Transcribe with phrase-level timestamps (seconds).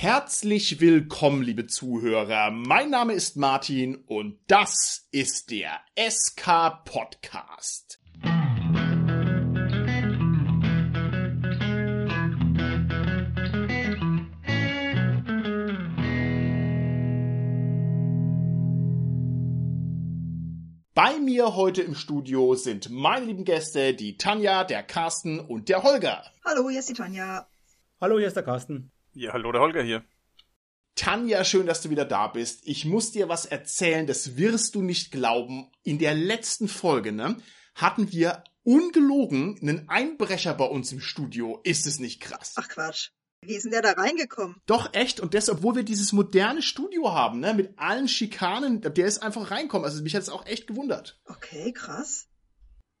[0.00, 2.52] Herzlich willkommen, liebe Zuhörer.
[2.52, 7.98] Mein Name ist Martin und das ist der SK Podcast.
[20.94, 25.82] Bei mir heute im Studio sind meine lieben Gäste, die Tanja, der Carsten und der
[25.82, 26.22] Holger.
[26.44, 27.48] Hallo, hier ist die Tanja.
[28.00, 28.92] Hallo, hier ist der Carsten.
[29.12, 30.04] Ja, hallo, der Holger hier.
[30.94, 32.66] Tanja, schön, dass du wieder da bist.
[32.66, 35.70] Ich muss dir was erzählen, das wirst du nicht glauben.
[35.82, 37.36] In der letzten Folge, ne,
[37.74, 41.60] hatten wir ungelogen einen Einbrecher bei uns im Studio.
[41.64, 42.54] Ist es nicht krass?
[42.56, 43.10] Ach Quatsch.
[43.40, 44.60] Wie ist denn der da reingekommen?
[44.66, 45.20] Doch, echt.
[45.20, 49.50] Und das, obwohl wir dieses moderne Studio haben, ne, mit allen Schikanen, der ist einfach
[49.50, 49.84] reinkommen.
[49.84, 51.20] Also mich hat es auch echt gewundert.
[51.24, 52.26] Okay, krass.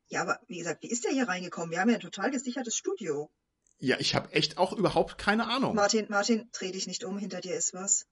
[0.06, 1.70] Ja, aber wie gesagt, wie ist der hier reingekommen?
[1.70, 3.30] Wir haben ja ein total gesichertes Studio.
[3.78, 5.74] Ja, ich habe echt auch überhaupt keine Ahnung.
[5.74, 8.06] Martin, Martin, dreh dich nicht um, hinter dir ist was.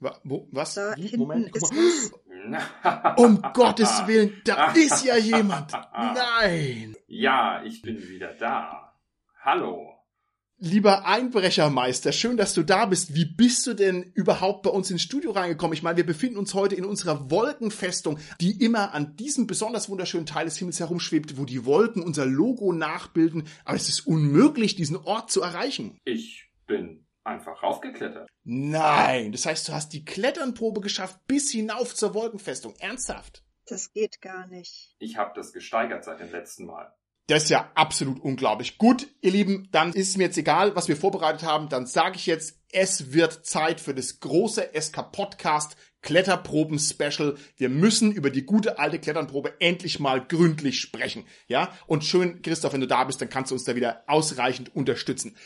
[0.00, 0.74] Wa wo, was?
[0.74, 1.02] Da Wie?
[1.02, 1.80] hinten Moment, ist mal.
[1.80, 2.12] was.
[3.18, 5.72] Um Gottes Willen, da ist ja jemand.
[5.92, 6.96] Nein.
[7.08, 8.94] Ja, ich bin wieder da.
[9.42, 9.97] Hallo.
[10.60, 13.14] Lieber Einbrechermeister, schön, dass du da bist.
[13.14, 15.72] Wie bist du denn überhaupt bei uns ins Studio reingekommen?
[15.72, 20.26] Ich meine, wir befinden uns heute in unserer Wolkenfestung, die immer an diesem besonders wunderschönen
[20.26, 23.46] Teil des Himmels herumschwebt, wo die Wolken unser Logo nachbilden.
[23.64, 25.96] Aber es ist unmöglich, diesen Ort zu erreichen.
[26.04, 28.28] Ich bin einfach raufgeklettert.
[28.42, 32.74] Nein, das heißt, du hast die Kletternprobe geschafft bis hinauf zur Wolkenfestung.
[32.80, 33.44] Ernsthaft?
[33.66, 34.96] Das geht gar nicht.
[34.98, 36.92] Ich habe das gesteigert seit dem letzten Mal.
[37.28, 38.78] Das ist ja absolut unglaublich.
[38.78, 41.68] Gut, ihr Lieben, dann ist es mir jetzt egal, was wir vorbereitet haben.
[41.68, 45.12] Dann sage ich jetzt, es wird Zeit für das große SK
[45.98, 47.36] Podcast Kletterproben Special.
[47.56, 51.24] Wir müssen über die gute alte Kletternprobe endlich mal gründlich sprechen.
[51.48, 51.72] Ja?
[51.86, 55.36] Und schön, Christoph, wenn du da bist, dann kannst du uns da wieder ausreichend unterstützen.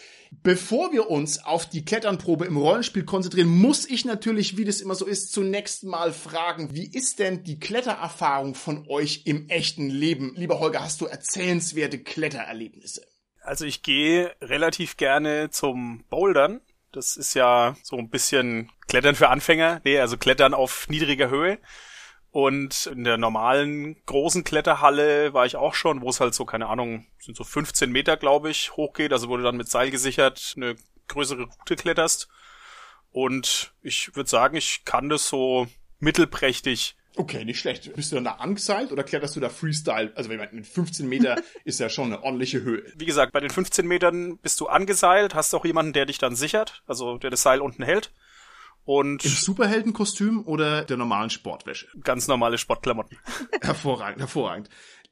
[0.42, 4.94] Bevor wir uns auf die Kletternprobe im Rollenspiel konzentrieren, muss ich natürlich, wie das immer
[4.94, 10.32] so ist, zunächst mal fragen, wie ist denn die Klettererfahrung von euch im echten Leben?
[10.36, 13.02] Lieber Holger, hast du erzählenswerte Klettererlebnisse?
[13.42, 16.60] Also ich gehe relativ gerne zum Bouldern.
[16.92, 19.80] Das ist ja so ein bisschen Klettern für Anfänger.
[19.84, 21.58] Nee, also Klettern auf niedriger Höhe.
[22.30, 26.68] Und in der normalen großen Kletterhalle war ich auch schon, wo es halt so, keine
[26.68, 29.12] Ahnung, sind so 15 Meter, glaube ich, hochgeht.
[29.12, 30.76] Also du dann mit Seil gesichert eine
[31.08, 32.28] größere Route kletterst.
[33.10, 35.66] Und ich würde sagen, ich kann das so
[35.98, 36.96] mittelprächtig.
[37.16, 37.92] Okay, nicht schlecht.
[37.94, 40.12] Bist du dann da angeseilt oder kletterst du da Freestyle?
[40.14, 42.84] Also wenn man mit 15 Meter ist ja schon eine ordentliche Höhe.
[42.96, 46.36] Wie gesagt, bei den 15 Metern bist du angeseilt, hast auch jemanden, der dich dann
[46.36, 48.12] sichert, also der das Seil unten hält.
[48.84, 51.86] Und Im Superheldenkostüm oder der normalen Sportwäsche?
[52.02, 53.18] ganz normale Sportklamotten.
[53.62, 54.68] Hervorragend, hervorragend.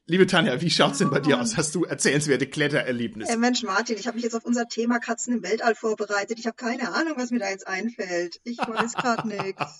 [0.07, 1.55] Liebe Tanja, wie schaut's denn bei dir aus?
[1.55, 3.31] Hast du erzählenswerte Klettererlebnisse?
[3.31, 6.37] Ey, Mensch, Martin, ich habe mich jetzt auf unser Thema Katzen im Weltall vorbereitet.
[6.37, 8.41] Ich habe keine Ahnung, was mir da jetzt einfällt.
[8.43, 9.79] Ich weiß gerade nichts.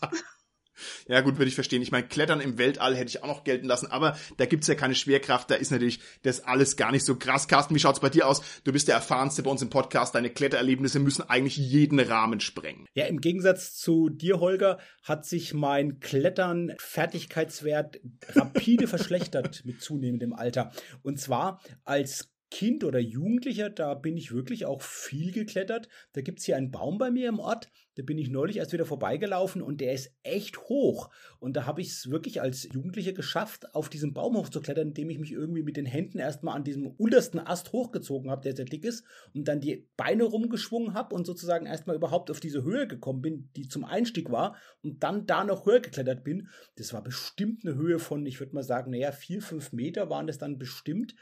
[1.07, 1.81] Ja gut, würde ich verstehen.
[1.81, 4.75] Ich meine, Klettern im Weltall hätte ich auch noch gelten lassen, aber da gibt's ja
[4.75, 7.47] keine Schwerkraft, da ist natürlich das alles gar nicht so krass.
[7.47, 8.41] Carsten, wie schaut's bei dir aus?
[8.63, 10.15] Du bist der erfahrenste bei uns im Podcast.
[10.15, 12.87] Deine Klettererlebnisse müssen eigentlich jeden Rahmen sprengen.
[12.93, 17.99] Ja, im Gegensatz zu dir, Holger, hat sich mein Klettern-Fertigkeitswert
[18.29, 20.71] rapide verschlechtert mit zunehmendem Alter.
[21.01, 25.87] Und zwar als Kind oder Jugendlicher, da bin ich wirklich auch viel geklettert.
[26.11, 28.85] Da gibt's hier einen Baum bei mir im Ort, da bin ich neulich erst wieder
[28.85, 31.09] vorbeigelaufen und der ist echt hoch.
[31.39, 35.19] Und da habe ich es wirklich als Jugendlicher geschafft, auf diesen Baum hochzuklettern, indem ich
[35.19, 38.83] mich irgendwie mit den Händen erstmal an diesem untersten Ast hochgezogen habe, der sehr dick
[38.83, 43.21] ist, und dann die Beine rumgeschwungen habe und sozusagen erstmal überhaupt auf diese Höhe gekommen
[43.21, 46.49] bin, die zum Einstieg war, und dann da noch höher geklettert bin.
[46.75, 50.27] Das war bestimmt eine Höhe von, ich würde mal sagen, naja, vier, fünf Meter waren
[50.27, 51.15] das dann bestimmt.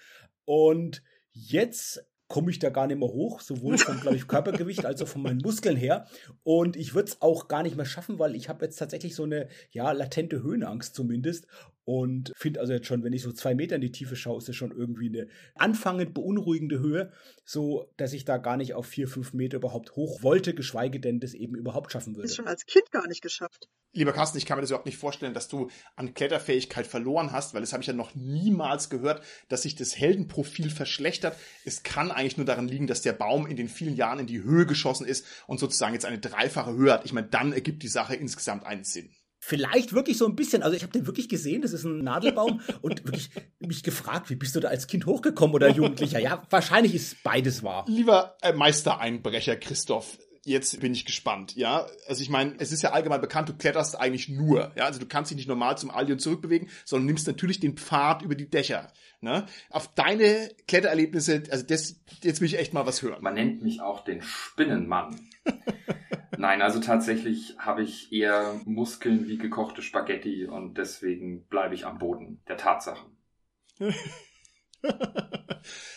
[0.45, 1.03] Und
[1.47, 5.07] Jetzt komme ich da gar nicht mehr hoch, sowohl vom, glaube ich, Körpergewicht als auch
[5.07, 6.05] von meinen Muskeln her.
[6.43, 9.23] Und ich würde es auch gar nicht mehr schaffen, weil ich habe jetzt tatsächlich so
[9.23, 11.47] eine, ja, latente Höhenangst zumindest.
[11.89, 14.47] Und finde also jetzt schon, wenn ich so zwei Meter in die Tiefe schaue, ist
[14.47, 17.11] das schon irgendwie eine anfangend beunruhigende Höhe,
[17.45, 21.19] so dass ich da gar nicht auf vier, fünf Meter überhaupt hoch wollte, geschweige denn
[21.19, 22.27] das eben überhaupt schaffen würde.
[22.27, 23.69] Ist schon als Kind gar nicht geschafft.
[23.91, 27.55] Lieber Carsten, ich kann mir das überhaupt nicht vorstellen, dass du an Kletterfähigkeit verloren hast,
[27.55, 31.35] weil das habe ich ja noch niemals gehört, dass sich das Heldenprofil verschlechtert.
[31.65, 34.43] Es kann eigentlich nur daran liegen, dass der Baum in den vielen Jahren in die
[34.43, 37.05] Höhe geschossen ist und sozusagen jetzt eine dreifache Höhe hat.
[37.05, 39.09] Ich meine, dann ergibt die Sache insgesamt einen Sinn.
[39.41, 40.63] Vielleicht wirklich so ein bisschen.
[40.63, 44.35] Also ich habe den wirklich gesehen, das ist ein Nadelbaum und wirklich mich gefragt, wie
[44.35, 46.19] bist du da als Kind hochgekommen oder Jugendlicher?
[46.19, 47.85] Ja, wahrscheinlich ist beides wahr.
[47.87, 51.87] Lieber äh, Meistereinbrecher Christoph, jetzt bin ich gespannt, ja.
[52.07, 54.85] Also ich meine, es ist ja allgemein bekannt, du kletterst eigentlich nur, ja.
[54.85, 58.21] Also du kannst dich nicht normal zum Aldi und zurückbewegen, sondern nimmst natürlich den Pfad
[58.21, 58.91] über die Dächer.
[59.21, 59.45] Ne?
[59.69, 63.21] Auf deine Klettererlebnisse, also das, jetzt will ich echt mal was hören.
[63.21, 65.29] Man nennt mich auch den Spinnenmann.
[66.39, 71.97] Nein, also tatsächlich habe ich eher Muskeln wie gekochte Spaghetti und deswegen bleibe ich am
[71.97, 73.17] Boden der Tatsachen.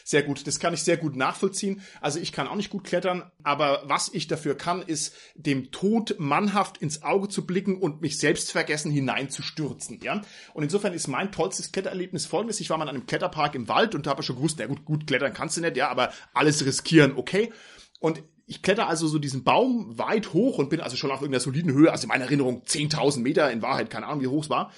[0.05, 1.81] Sehr gut, das kann ich sehr gut nachvollziehen.
[2.01, 6.17] Also ich kann auch nicht gut klettern, aber was ich dafür kann, ist dem Tod
[6.19, 10.01] mannhaft ins Auge zu blicken und mich selbst vergessen hineinzustürzen.
[10.03, 10.23] Ja?
[10.53, 12.59] Und insofern ist mein tollstes Klettererlebnis folgendes.
[12.59, 15.07] Ich war mal an einem Kletterpark im Wald und habe schon gewusst, na gut, gut
[15.07, 17.53] klettern kannst du nicht, ja, aber alles riskieren, okay.
[18.01, 21.41] Und ich kletter also so diesen Baum weit hoch und bin also schon auf irgendeiner
[21.41, 24.51] soliden Höhe, also in meiner Erinnerung 10.000 Meter, in Wahrheit keine Ahnung, wie hoch es
[24.51, 24.73] war.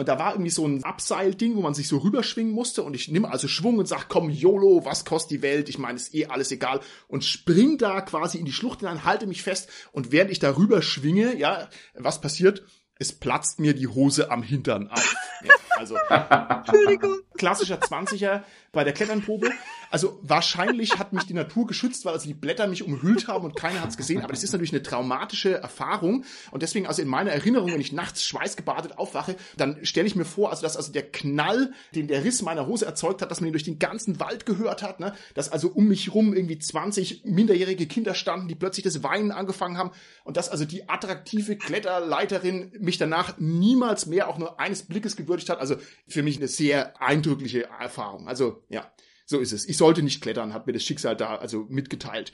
[0.00, 2.82] Und da war irgendwie so ein Abseilding, wo man sich so rüberschwingen musste.
[2.82, 5.68] Und ich nehme also Schwung und sag, komm, YOLO, was kostet die Welt?
[5.68, 6.80] Ich meine, ist eh alles egal.
[7.06, 9.68] Und spring da quasi in die Schlucht hinein, halte mich fest.
[9.92, 12.62] Und während ich da rüberschwinge, ja, was passiert?
[12.98, 15.14] Es platzt mir die Hose am Hintern auf.
[15.42, 17.20] Ja, also, Entschuldigung.
[17.38, 18.42] klassischer 20er
[18.72, 19.50] bei der Kletternprobe.
[19.90, 23.56] Also wahrscheinlich hat mich die Natur geschützt, weil also die Blätter mich umhüllt haben und
[23.56, 24.22] keiner hat es gesehen.
[24.22, 26.24] Aber das ist natürlich eine traumatische Erfahrung.
[26.52, 30.24] Und deswegen, also in meiner Erinnerung, wenn ich nachts schweißgebadet aufwache, dann stelle ich mir
[30.24, 33.48] vor, also dass also der Knall, den der Riss meiner Hose erzeugt hat, dass man
[33.48, 35.14] ihn durch den ganzen Wald gehört hat, ne?
[35.34, 39.78] dass also um mich rum irgendwie 20 minderjährige Kinder standen, die plötzlich das Weinen angefangen
[39.78, 39.90] haben
[40.24, 45.48] und dass also die attraktive Kletterleiterin mich danach niemals mehr auch nur eines Blickes gewürdigt
[45.48, 45.58] hat.
[45.58, 45.69] Also
[46.08, 48.28] für mich eine sehr eindrückliche Erfahrung.
[48.28, 48.92] Also ja.
[49.30, 49.68] So ist es.
[49.68, 52.32] Ich sollte nicht klettern, hat mir das Schicksal da also mitgeteilt.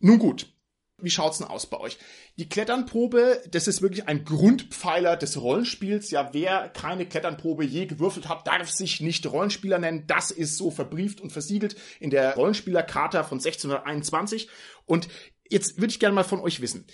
[0.00, 0.54] Nun gut.
[1.00, 1.96] Wie schaut's denn aus bei euch?
[2.36, 6.10] Die Kletternprobe, das ist wirklich ein Grundpfeiler des Rollenspiels.
[6.10, 10.06] Ja, wer keine Kletternprobe je gewürfelt hat, darf sich nicht Rollenspieler nennen.
[10.06, 14.48] Das ist so verbrieft und versiegelt in der Rollenspielercharta von 1621.
[14.84, 15.08] Und
[15.48, 16.86] jetzt würde ich gerne mal von euch wissen.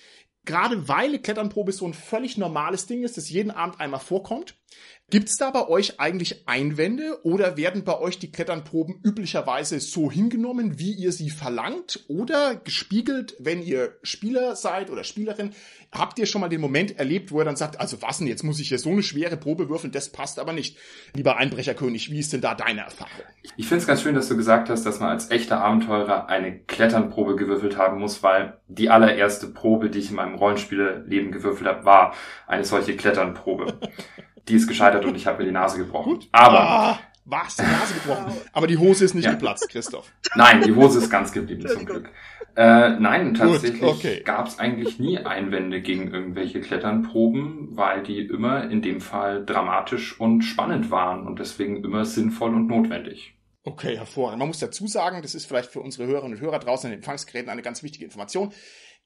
[0.44, 4.54] Gerade weil Kletternprobe so ein völlig normales Ding ist, das jeden Abend einmal vorkommt,
[5.10, 10.78] Gibt's da bei euch eigentlich Einwände oder werden bei euch die Kletternproben üblicherweise so hingenommen,
[10.78, 15.50] wie ihr sie verlangt oder gespiegelt, wenn ihr Spieler seid oder Spielerin?
[15.90, 18.44] Habt ihr schon mal den Moment erlebt, wo ihr dann sagt, also was denn, jetzt
[18.44, 20.78] muss ich hier so eine schwere Probe würfeln, das passt aber nicht.
[21.12, 23.24] Lieber Einbrecherkönig, wie ist denn da deine Erfahrung?
[23.56, 26.60] Ich finde es ganz schön, dass du gesagt hast, dass man als echter Abenteurer eine
[26.60, 31.84] Kletternprobe gewürfelt haben muss, weil die allererste Probe, die ich in meinem Rollenspielleben gewürfelt habe,
[31.84, 32.14] war
[32.46, 33.80] eine solche Kletternprobe.
[34.50, 36.14] Die ist gescheitert und ich habe mir die Nase gebrochen.
[36.14, 36.28] Gut.
[36.32, 37.56] Aber Ah, was?
[37.56, 38.32] Die Nase gebrochen.
[38.52, 39.32] Aber die Hose ist nicht Ja.
[39.32, 40.12] geplatzt, Christoph.
[40.34, 41.86] nein, die Hose ist ganz geblieben zum.
[41.86, 42.10] Glück.
[42.56, 44.22] Äh, nein, tatsächlich okay.
[44.24, 50.18] gab es eigentlich nie Einwände gegen irgendwelche Kletternproben, weil die immer in dem Fall dramatisch
[50.18, 53.34] und spannend waren und deswegen immer sinnvoll und notwendig.
[53.62, 54.40] Okay, hervorragend.
[54.40, 56.98] Man muss dazu sagen, das ist vielleicht für unsere Hörerinnen und Hörer draußen in den
[57.00, 58.52] Empfangsgeräten eine ganz wichtige Information.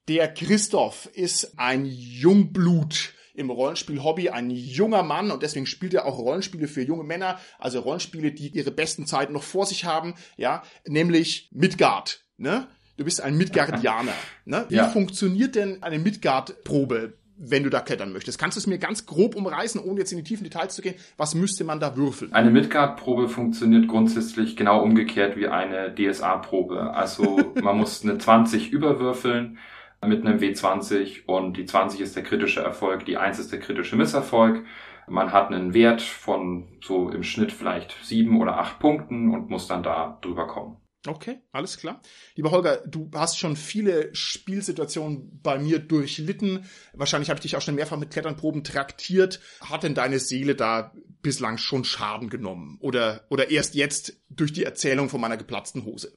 [0.09, 6.19] Der Christoph ist ein Jungblut im Rollenspiel-Hobby, ein junger Mann und deswegen spielt er auch
[6.19, 10.63] Rollenspiele für junge Männer, also Rollenspiele, die ihre besten Zeiten noch vor sich haben, ja,
[10.87, 12.69] nämlich Midgard, ne?
[12.97, 14.13] Du bist ein Midgardianer,
[14.45, 14.67] ne?
[14.69, 14.89] Wie Ja.
[14.89, 18.39] funktioniert denn eine Midgard-Probe, wenn du da klettern möchtest?
[18.39, 20.95] Kannst du es mir ganz grob umreißen, ohne jetzt in die tiefen Details zu gehen?
[21.17, 22.33] Was müsste man da würfeln?
[22.33, 26.95] Eine Midgard-Probe funktioniert grundsätzlich genau umgekehrt wie eine DSA-Probe.
[26.95, 29.59] Also man muss eine 20 überwürfeln
[30.07, 33.97] mit einem W20 und die 20 ist der kritische Erfolg, die 1 ist der kritische
[33.97, 34.65] Misserfolg.
[35.07, 39.67] Man hat einen Wert von so im Schnitt vielleicht sieben oder acht Punkten und muss
[39.67, 40.79] dann da drüber kommen.
[41.07, 42.01] Okay, alles klar.
[42.35, 46.65] Lieber Holger, du hast schon viele Spielsituationen bei mir durchlitten.
[46.95, 49.41] Wahrscheinlich habe ich dich auch schon mehrfach mit Kletternproben traktiert.
[49.61, 52.79] Hat denn deine Seele da bislang schon Schaden genommen?
[52.81, 56.17] Oder, oder erst jetzt durch die Erzählung von meiner geplatzten Hose?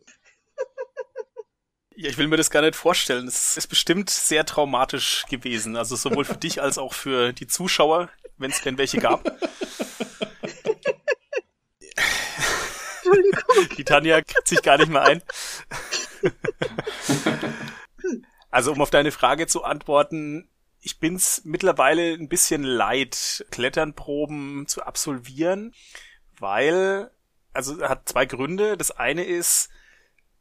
[1.99, 3.27] Ja, ich will mir das gar nicht vorstellen.
[3.27, 5.75] Es ist bestimmt sehr traumatisch gewesen.
[5.75, 9.23] Also sowohl für dich als auch für die Zuschauer, wenn es denn welche gab.
[13.77, 15.23] Die Tanja kriegt sich gar nicht mehr ein.
[18.51, 20.47] Also um auf deine Frage zu antworten,
[20.81, 25.73] ich bin's mittlerweile ein bisschen leid, Kletternproben zu absolvieren,
[26.37, 27.09] weil,
[27.53, 28.77] also hat zwei Gründe.
[28.77, 29.69] Das eine ist,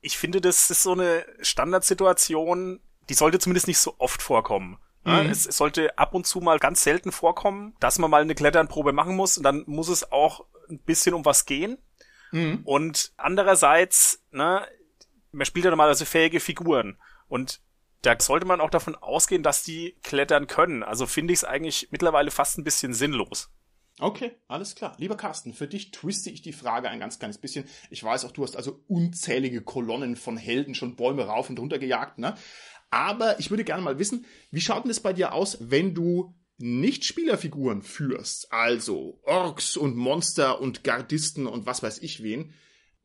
[0.00, 4.78] ich finde, das ist so eine Standardsituation, die sollte zumindest nicht so oft vorkommen.
[5.04, 5.30] Mhm.
[5.30, 8.92] es, es sollte ab und zu mal ganz selten vorkommen, dass man mal eine Kletternprobe
[8.92, 11.78] machen muss und dann muss es auch ein bisschen um was gehen.
[12.32, 12.62] Mhm.
[12.64, 14.66] Und andererseits, ne,
[15.30, 16.98] man spielt ja normalerweise fähige Figuren.
[17.28, 17.60] Und
[18.02, 20.82] da sollte man auch davon ausgehen, dass die klettern können.
[20.82, 23.50] Also finde ich es eigentlich mittlerweile fast ein bisschen sinnlos.
[23.98, 24.94] Okay, alles klar.
[24.98, 27.64] Lieber Carsten, für dich twiste ich die Frage ein ganz kleines bisschen.
[27.88, 31.78] Ich weiß auch, du hast also unzählige Kolonnen von Helden schon Bäume rauf und runter
[31.78, 32.34] gejagt, ne?
[32.90, 36.34] Aber ich würde gerne mal wissen, wie schaut denn es bei dir aus, wenn du
[36.58, 38.52] nicht Spielerfiguren führst?
[38.52, 42.52] Also Orks und Monster und Gardisten und was weiß ich wen.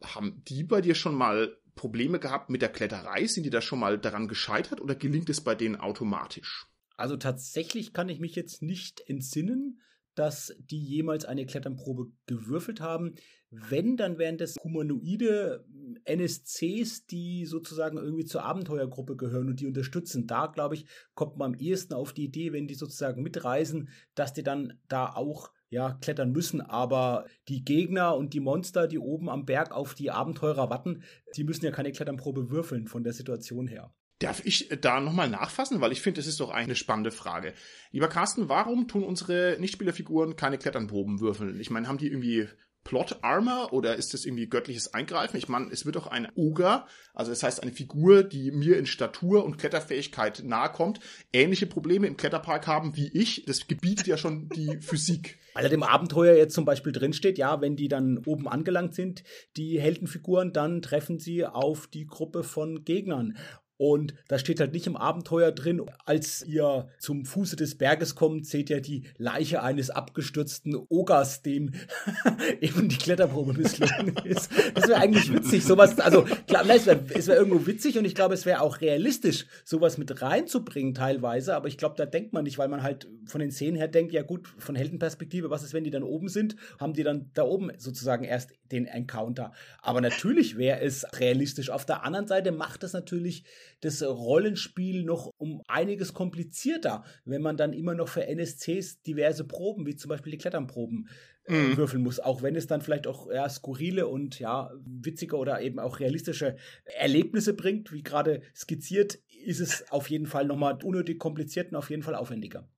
[0.03, 3.27] Haben die bei dir schon mal Probleme gehabt mit der Kletterei?
[3.27, 6.67] Sind die da schon mal daran gescheitert oder gelingt es bei denen automatisch?
[6.97, 9.81] Also tatsächlich kann ich mich jetzt nicht entsinnen,
[10.15, 13.15] dass die jemals eine Kletternprobe gewürfelt haben.
[13.49, 15.65] Wenn, dann wären das humanoide
[16.05, 20.27] NSCs, die sozusagen irgendwie zur Abenteuergruppe gehören und die unterstützen.
[20.27, 24.33] Da, glaube ich, kommt man am ehesten auf die Idee, wenn die sozusagen mitreisen, dass
[24.33, 29.29] die dann da auch ja, klettern müssen, aber die Gegner und die Monster, die oben
[29.29, 31.03] am Berg auf die Abenteurer warten,
[31.37, 33.93] die müssen ja keine Kletternprobe würfeln von der Situation her.
[34.21, 35.81] Darf ich da nochmal nachfassen?
[35.81, 37.53] Weil ich finde, das ist doch eine spannende Frage.
[37.91, 41.59] Lieber Carsten, warum tun unsere Nichtspielerfiguren keine Kletternproben würfeln?
[41.59, 42.47] Ich meine, haben die irgendwie
[42.83, 45.37] Plot Armor oder ist das irgendwie göttliches Eingreifen?
[45.37, 48.85] Ich meine, es wird doch ein Ogre, also das heißt eine Figur, die mir in
[48.85, 50.99] Statur und Kletterfähigkeit nahe kommt,
[51.31, 53.45] ähnliche Probleme im Kletterpark haben wie ich.
[53.45, 55.37] Das gebietet ja schon die Physik.
[55.53, 59.23] Weil dem Abenteuer jetzt zum Beispiel drinsteht, ja, wenn die dann oben angelangt sind,
[59.57, 63.37] die Heldenfiguren, dann treffen sie auf die Gruppe von Gegnern.
[63.81, 68.45] Und da steht halt nicht im Abenteuer drin, als ihr zum Fuße des Berges kommt,
[68.45, 71.71] seht ihr die Leiche eines abgestürzten Ogers, dem
[72.61, 74.51] eben die Kletterprobe misslungen ist.
[74.75, 78.35] Das wäre eigentlich witzig, sowas, also klar, es wäre wär irgendwo witzig und ich glaube,
[78.35, 82.59] es wäre auch realistisch, sowas mit reinzubringen teilweise, aber ich glaube, da denkt man nicht,
[82.59, 85.83] weil man halt von den Szenen her denkt, ja gut, von Heldenperspektive, was ist, wenn
[85.83, 89.53] die dann oben sind, haben die dann da oben sozusagen erst den Encounter.
[89.81, 91.69] Aber natürlich wäre es realistisch.
[91.69, 93.43] Auf der anderen Seite macht es natürlich
[93.81, 99.85] das Rollenspiel noch um einiges komplizierter, wenn man dann immer noch für NSCs diverse Proben,
[99.85, 101.09] wie zum Beispiel die Kletternproben,
[101.45, 101.77] äh, mhm.
[101.77, 105.79] würfeln muss, auch wenn es dann vielleicht auch ja, skurrile und ja, witzige oder eben
[105.79, 111.71] auch realistische Erlebnisse bringt, wie gerade skizziert, ist es auf jeden Fall nochmal unnötig kompliziert
[111.71, 112.69] und auf jeden Fall aufwendiger.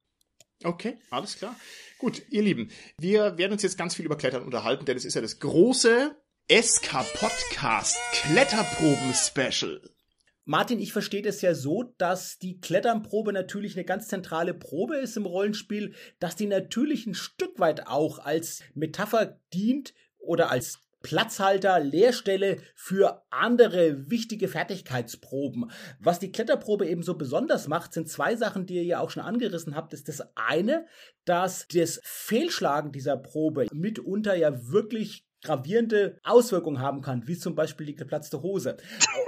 [0.64, 1.56] Okay, alles klar.
[2.00, 5.16] Gut, ihr Lieben, wir werden uns jetzt ganz viel über Klettern unterhalten, denn es ist
[5.16, 6.16] ja das große
[6.50, 9.82] SK Podcast Kletterproben Special.
[10.46, 15.16] Martin, ich verstehe das ja so, dass die Kletternprobe natürlich eine ganz zentrale Probe ist
[15.16, 21.82] im Rollenspiel, dass die natürlich ein Stück weit auch als Metapher dient oder als Platzhalter,
[21.82, 25.70] Leerstelle für andere wichtige Fertigkeitsproben.
[26.00, 29.24] Was die Kletterprobe eben so besonders macht, sind zwei Sachen, die ihr ja auch schon
[29.24, 29.94] angerissen habt.
[29.94, 30.86] Ist das eine,
[31.26, 37.86] dass das Fehlschlagen dieser Probe mitunter ja wirklich gravierende Auswirkungen haben kann, wie zum Beispiel
[37.86, 38.78] die geplatzte Hose.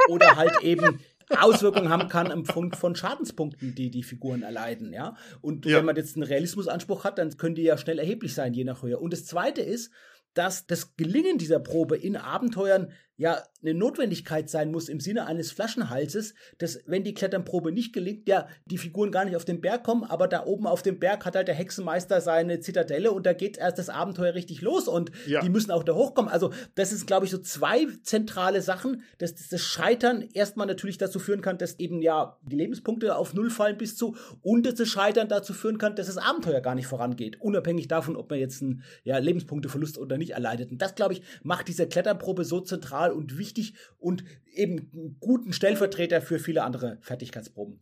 [0.10, 5.16] Oder halt eben Auswirkungen haben kann im Punkt von Schadenspunkten, die die Figuren erleiden, ja.
[5.42, 5.78] Und ja.
[5.78, 8.84] wenn man jetzt einen Realismusanspruch hat, dann können die ja schnell erheblich sein, je nach
[8.84, 9.00] Höhe.
[9.00, 9.92] Und das zweite ist,
[10.34, 15.52] dass das Gelingen dieser Probe in Abenteuern ja eine Notwendigkeit sein muss im Sinne eines
[15.52, 19.84] Flaschenhalses, dass wenn die Kletternprobe nicht gelingt, ja die Figuren gar nicht auf den Berg
[19.84, 23.34] kommen, aber da oben auf dem Berg hat halt der Hexenmeister seine Zitadelle und da
[23.34, 25.42] geht erst das Abenteuer richtig los und ja.
[25.42, 26.32] die müssen auch da hochkommen.
[26.32, 31.20] Also das ist, glaube ich, so zwei zentrale Sachen, dass das Scheitern erstmal natürlich dazu
[31.20, 34.90] führen kann, dass eben ja die Lebenspunkte auf Null fallen bis zu und dass das
[34.90, 38.62] Scheitern dazu führen kann, dass das Abenteuer gar nicht vorangeht, unabhängig davon, ob man jetzt
[38.62, 40.72] einen ja, Lebenspunkteverlust oder nicht erleidet.
[40.72, 45.18] Und das, glaube ich, macht diese Kletterprobe so zentral zentral und wichtig und eben einen
[45.20, 47.82] guten Stellvertreter für viele andere Fertigkeitsproben.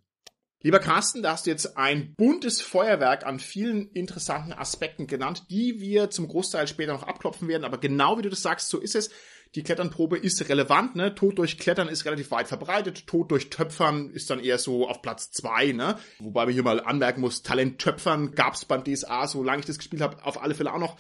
[0.62, 5.82] Lieber Carsten, da hast du jetzt ein buntes Feuerwerk an vielen interessanten Aspekten genannt, die
[5.82, 7.66] wir zum Großteil später noch abklopfen werden.
[7.66, 9.10] Aber genau wie du das sagst, so ist es.
[9.56, 11.14] Die Kletternprobe ist relevant, ne?
[11.14, 13.06] Tod durch Klettern ist relativ weit verbreitet.
[13.08, 16.00] Tod durch Töpfern ist dann eher so auf Platz zwei, ne?
[16.20, 20.02] Wobei man hier mal anmerken muss, Talent Töpfern gab's beim DSA, solange ich das gespielt
[20.02, 20.98] habe, auf alle Fälle auch noch.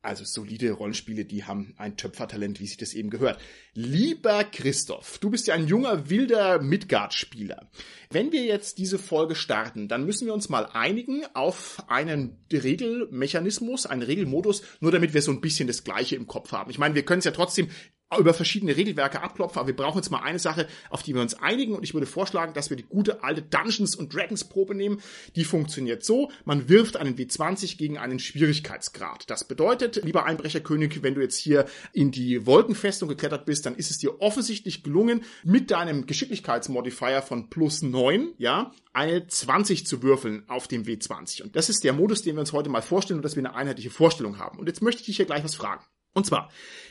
[0.00, 3.40] Also solide Rollenspiele, die haben ein Töpfertalent, wie sich das eben gehört.
[3.74, 7.68] Lieber Christoph, du bist ja ein junger, wilder Midgard-Spieler.
[8.08, 13.86] Wenn wir jetzt diese Folge starten, dann müssen wir uns mal einigen auf einen Regelmechanismus,
[13.86, 16.70] einen Regelmodus, nur damit wir so ein bisschen das Gleiche im Kopf haben.
[16.70, 17.68] Ich meine, wir können es ja trotzdem
[18.16, 21.34] über verschiedene Regelwerke abklopfen, aber wir brauchen jetzt mal eine Sache, auf die wir uns
[21.34, 25.02] einigen und ich würde vorschlagen, dass wir die gute alte Dungeons und Dragons Probe nehmen.
[25.36, 29.28] Die funktioniert so, man wirft einen W20 gegen einen Schwierigkeitsgrad.
[29.28, 33.90] Das bedeutet, lieber Einbrecherkönig, wenn du jetzt hier in die Wolkenfestung geklettert bist, dann ist
[33.90, 40.44] es dir offensichtlich gelungen, mit deinem Geschicklichkeitsmodifier von plus 9, ja, eine 20 zu würfeln
[40.48, 41.42] auf dem W20.
[41.42, 43.54] Und das ist der Modus, den wir uns heute mal vorstellen und dass wir eine
[43.54, 44.58] einheitliche Vorstellung haben.
[44.58, 45.84] Und jetzt möchte ich dich hier gleich was fragen.
[46.14, 46.50] Und zwar,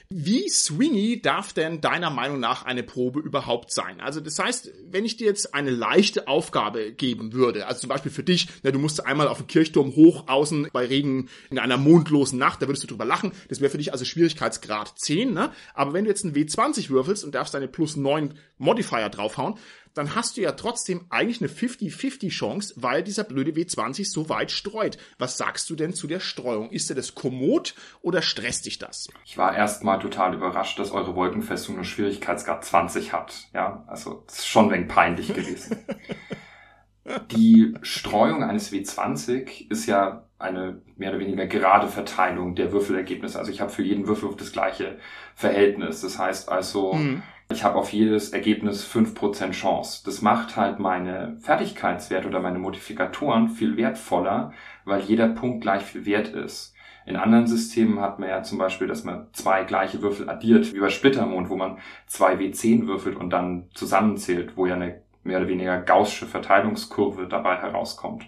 [0.09, 3.99] wie swingy darf denn deiner Meinung nach eine Probe überhaupt sein?
[3.99, 8.11] Also das heißt, wenn ich dir jetzt eine leichte Aufgabe geben würde, also zum Beispiel
[8.11, 11.75] für dich, na, du musst einmal auf den Kirchturm hoch außen bei Regen in einer
[11.75, 15.51] mondlosen Nacht, da würdest du drüber lachen, das wäre für dich also Schwierigkeitsgrad 10, ne?
[15.73, 19.55] Aber wenn du jetzt einen W20 würfelst und darfst deine plus 9 Modifier draufhauen,
[19.97, 24.51] dann hast du ja trotzdem eigentlich eine 50-50 Chance, weil dieser blöde W20 so weit
[24.51, 24.97] streut.
[25.17, 26.69] Was sagst du denn zu der Streuung?
[26.69, 29.07] Ist dir das kommod oder stresst dich das?
[29.25, 33.47] Ich war erstmal total überrascht, dass eure Wolkenfestung eine Schwierigkeitsgrad 20 hat.
[33.53, 35.77] Ja, also das ist schon ein wenig peinlich gewesen.
[37.31, 43.39] Die Streuung eines W20 ist ja eine mehr oder weniger gerade Verteilung der Würfelergebnisse.
[43.39, 44.99] Also ich habe für jeden Würfel das gleiche
[45.33, 46.01] Verhältnis.
[46.01, 47.23] Das heißt also, mhm.
[47.49, 50.01] Ich habe auf jedes Ergebnis fünf Prozent Chance.
[50.05, 54.51] Das macht halt meine Fertigkeitswerte oder meine Modifikatoren viel wertvoller,
[54.83, 56.73] weil jeder Punkt gleich viel wert ist.
[57.05, 60.79] In anderen Systemen hat man ja zum Beispiel, dass man zwei gleiche Würfel addiert, wie
[60.81, 65.47] bei Splittermond, wo man zwei W10 würfelt und dann zusammenzählt, wo ja eine mehr oder
[65.47, 68.25] weniger gaussische Verteilungskurve dabei herauskommt.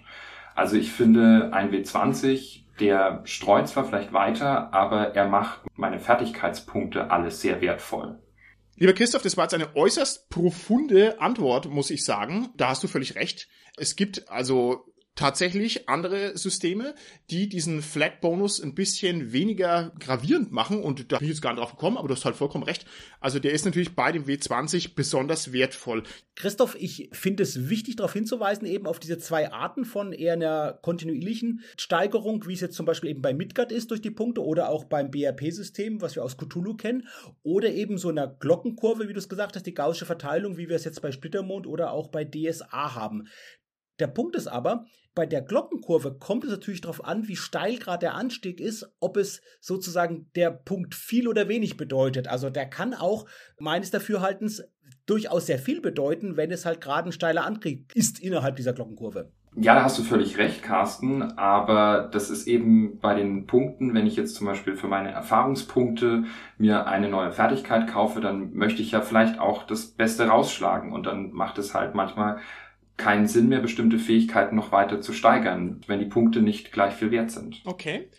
[0.54, 7.10] Also ich finde, ein W20, der streut zwar vielleicht weiter, aber er macht meine Fertigkeitspunkte
[7.10, 8.18] alles sehr wertvoll.
[8.80, 12.48] Lieber Christoph, das war jetzt eine äußerst profunde Antwort, muss ich sagen.
[12.56, 13.46] Da hast du völlig recht.
[13.76, 16.94] Es gibt also tatsächlich andere Systeme,
[17.30, 21.60] die diesen Flat-Bonus ein bisschen weniger gravierend machen und da bin ich jetzt gar nicht
[21.60, 22.86] drauf gekommen, aber du hast halt vollkommen recht.
[23.20, 26.04] Also der ist natürlich bei dem W20 besonders wertvoll.
[26.36, 30.78] Christoph, ich finde es wichtig darauf hinzuweisen, eben auf diese zwei Arten von eher einer
[30.80, 34.70] kontinuierlichen Steigerung, wie es jetzt zum Beispiel eben bei Midgard ist durch die Punkte oder
[34.70, 37.06] auch beim BRP-System, was wir aus Cthulhu kennen,
[37.42, 40.76] oder eben so einer Glockenkurve, wie du es gesagt hast, die gaussische Verteilung, wie wir
[40.76, 43.28] es jetzt bei Splittermond oder auch bei DSA haben.
[44.00, 48.00] Der Punkt ist aber, bei der Glockenkurve kommt es natürlich darauf an, wie steil gerade
[48.00, 52.28] der Anstieg ist, ob es sozusagen der Punkt viel oder wenig bedeutet.
[52.28, 53.26] Also der kann auch
[53.58, 54.62] meines Dafürhaltens
[55.06, 59.32] durchaus sehr viel bedeuten, wenn es halt gerade ein steiler Anstieg ist innerhalb dieser Glockenkurve.
[59.56, 61.22] Ja, da hast du völlig recht, Carsten.
[61.36, 66.24] Aber das ist eben bei den Punkten, wenn ich jetzt zum Beispiel für meine Erfahrungspunkte
[66.56, 70.92] mir eine neue Fertigkeit kaufe, dann möchte ich ja vielleicht auch das Beste rausschlagen.
[70.92, 72.38] Und dann macht es halt manchmal
[73.00, 77.10] keinen Sinn mehr, bestimmte Fähigkeiten noch weiter zu steigern, wenn die Punkte nicht gleich viel
[77.10, 77.62] wert sind.
[77.64, 78.10] Okay.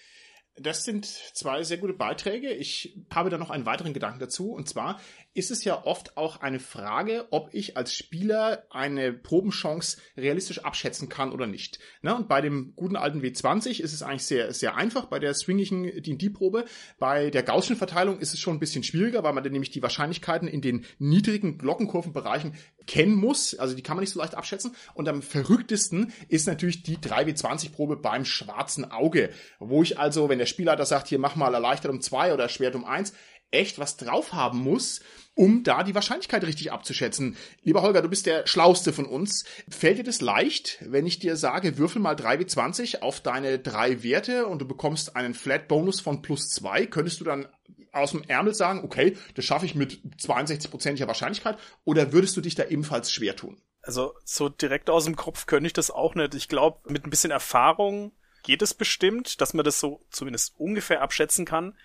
[0.57, 2.51] Das sind zwei sehr gute Beiträge.
[2.51, 4.51] Ich habe da noch einen weiteren Gedanken dazu.
[4.51, 4.99] Und zwar
[5.33, 11.07] ist es ja oft auch eine Frage, ob ich als Spieler eine Probenchance realistisch abschätzen
[11.07, 11.79] kann oder nicht.
[12.03, 15.83] Und bei dem guten alten W20 ist es eigentlich sehr, sehr einfach bei der swingigen
[15.83, 16.65] D&D-Probe.
[16.99, 19.81] Bei der Gaußschen Verteilung ist es schon ein bisschen schwieriger, weil man dann nämlich die
[19.81, 22.55] Wahrscheinlichkeiten in den niedrigen Glockenkurvenbereichen
[22.91, 23.55] kennen muss.
[23.55, 24.75] Also die kann man nicht so leicht abschätzen.
[24.93, 30.45] Und am verrücktesten ist natürlich die 3W20-Probe beim schwarzen Auge, wo ich also, wenn der
[30.45, 33.13] Spielleiter sagt, hier mach mal erleichtert um zwei oder erschwert um eins,
[33.49, 35.01] echt was drauf haben muss,
[35.35, 37.37] um da die Wahrscheinlichkeit richtig abzuschätzen.
[37.63, 39.45] Lieber Holger, du bist der Schlauste von uns.
[39.69, 43.59] Fällt dir das leicht, wenn ich dir sage, würfel mal 3 wie 20 auf deine
[43.59, 46.85] drei Werte und du bekommst einen Flat-Bonus von plus zwei?
[46.85, 47.47] Könntest du dann
[47.91, 51.57] aus dem Ärmel sagen, okay, das schaffe ich mit 62%iger Wahrscheinlichkeit?
[51.83, 53.61] Oder würdest du dich da ebenfalls schwer tun?
[53.81, 56.35] Also so direkt aus dem Kopf könnte ich das auch nicht.
[56.35, 58.11] Ich glaube, mit ein bisschen Erfahrung
[58.43, 61.75] geht es bestimmt, dass man das so zumindest ungefähr abschätzen kann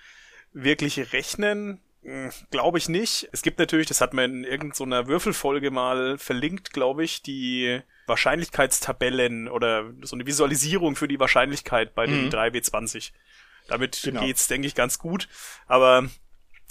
[0.56, 3.28] wirklich rechnen, hm, glaube ich nicht.
[3.32, 9.48] Es gibt natürlich, das hat man in irgendeiner Würfelfolge mal verlinkt, glaube ich, die Wahrscheinlichkeitstabellen
[9.48, 12.30] oder so eine Visualisierung für die Wahrscheinlichkeit bei den mhm.
[12.30, 13.12] 3W20.
[13.68, 14.20] Damit genau.
[14.20, 15.28] geht's, denke ich, ganz gut.
[15.66, 16.08] Aber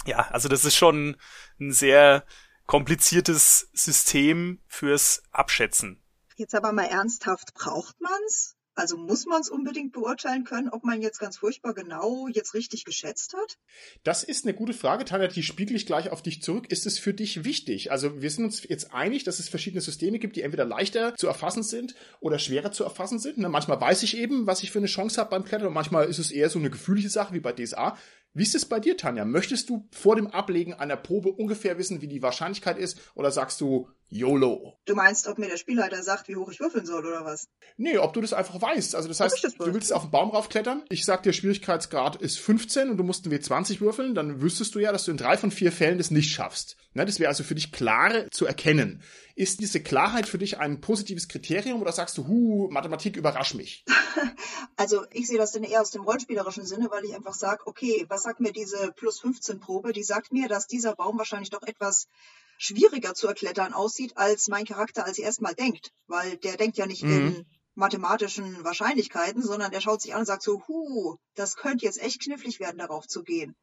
[0.06, 1.16] ja, also das ist schon
[1.60, 2.24] ein sehr
[2.66, 6.02] kompliziertes System fürs Abschätzen.
[6.36, 8.55] Jetzt aber mal ernsthaft, braucht man's?
[8.76, 12.84] Also muss man es unbedingt beurteilen können, ob man jetzt ganz furchtbar genau jetzt richtig
[12.84, 13.56] geschätzt hat?
[14.04, 16.70] Das ist eine gute Frage, Tanja, die spiegel ich gleich auf dich zurück.
[16.70, 17.90] Ist es für dich wichtig?
[17.90, 21.26] Also wir sind uns jetzt einig, dass es verschiedene Systeme gibt, die entweder leichter zu
[21.26, 23.38] erfassen sind oder schwerer zu erfassen sind.
[23.38, 26.06] Ne, manchmal weiß ich eben, was ich für eine Chance habe beim Klettern und manchmal
[26.06, 27.96] ist es eher so eine gefühlige Sache wie bei DSA.
[28.36, 29.24] Wie ist es bei dir, Tanja?
[29.24, 33.00] Möchtest du vor dem Ablegen einer Probe ungefähr wissen, wie die Wahrscheinlichkeit ist?
[33.14, 34.78] Oder sagst du YOLO?
[34.84, 37.48] Du meinst, ob mir der Spielleiter sagt, wie hoch ich würfeln soll, oder was?
[37.78, 38.94] Nee, ob du das einfach weißt.
[38.94, 40.84] Also das heißt, das du willst auf den Baum raufklettern.
[40.90, 44.14] Ich sag dir, Schwierigkeitsgrad ist 15 und du musst einen W20 würfeln.
[44.14, 46.76] Dann wüsstest du ja, dass du in drei von vier Fällen das nicht schaffst.
[46.92, 49.02] Ne, das wäre also für dich klar zu erkennen.
[49.38, 53.84] Ist diese Klarheit für dich ein positives Kriterium oder sagst du, hu, Mathematik überrasch mich?
[54.76, 58.06] also ich sehe das denn eher aus dem rollenspielerischen Sinne, weil ich einfach sage, okay,
[58.08, 59.92] was sagt mir diese plus 15 Probe?
[59.92, 62.08] Die sagt mir, dass dieser Baum wahrscheinlich doch etwas
[62.56, 65.92] schwieriger zu erklettern aussieht, als mein Charakter als erstmal denkt.
[66.06, 67.12] Weil der denkt ja nicht mhm.
[67.12, 72.00] in mathematischen Wahrscheinlichkeiten, sondern der schaut sich an und sagt so, hu, das könnte jetzt
[72.00, 73.54] echt knifflig werden, darauf zu gehen.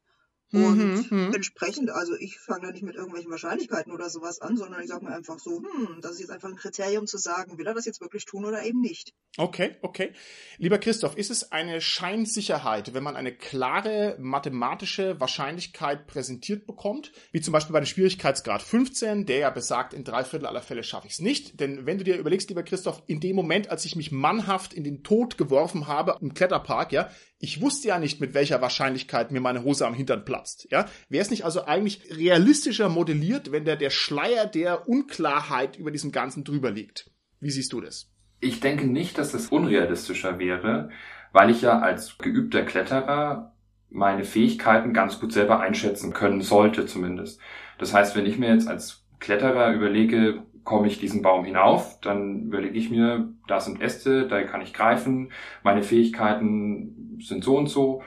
[0.52, 4.82] Und mhm, entsprechend, also ich fange da nicht mit irgendwelchen Wahrscheinlichkeiten oder sowas an, sondern
[4.82, 7.66] ich sage mir einfach so, hm, das ist jetzt einfach ein Kriterium zu sagen, will
[7.66, 9.12] er das jetzt wirklich tun oder eben nicht.
[9.36, 10.12] Okay, okay.
[10.58, 17.40] Lieber Christoph, ist es eine Scheinsicherheit, wenn man eine klare mathematische Wahrscheinlichkeit präsentiert bekommt, wie
[17.40, 21.08] zum Beispiel bei dem Schwierigkeitsgrad 15, der ja besagt, in drei Viertel aller Fälle schaffe
[21.08, 21.58] ich es nicht.
[21.58, 24.84] Denn wenn du dir überlegst, lieber Christoph, in dem Moment, als ich mich mannhaft in
[24.84, 29.40] den Tod geworfen habe im Kletterpark, ja, ich wusste ja nicht, mit welcher Wahrscheinlichkeit mir
[29.40, 30.33] meine Hose am Hintern platzt.
[30.70, 35.90] Ja, wäre es nicht also eigentlich realistischer modelliert, wenn der der Schleier der Unklarheit über
[35.90, 37.10] diesem Ganzen drüber liegt?
[37.40, 38.10] Wie siehst du das?
[38.40, 40.90] Ich denke nicht, dass es unrealistischer wäre,
[41.32, 43.54] weil ich ja als geübter Kletterer
[43.90, 47.40] meine Fähigkeiten ganz gut selber einschätzen können sollte zumindest.
[47.78, 52.46] Das heißt, wenn ich mir jetzt als Kletterer überlege, komme ich diesen Baum hinauf, dann
[52.46, 55.30] überlege ich mir, da sind Äste, da kann ich greifen,
[55.62, 58.02] meine Fähigkeiten sind so und so.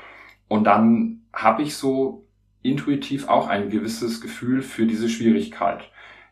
[0.48, 2.28] Und dann habe ich so
[2.64, 5.90] intuitiv auch ein gewisses Gefühl für diese Schwierigkeit.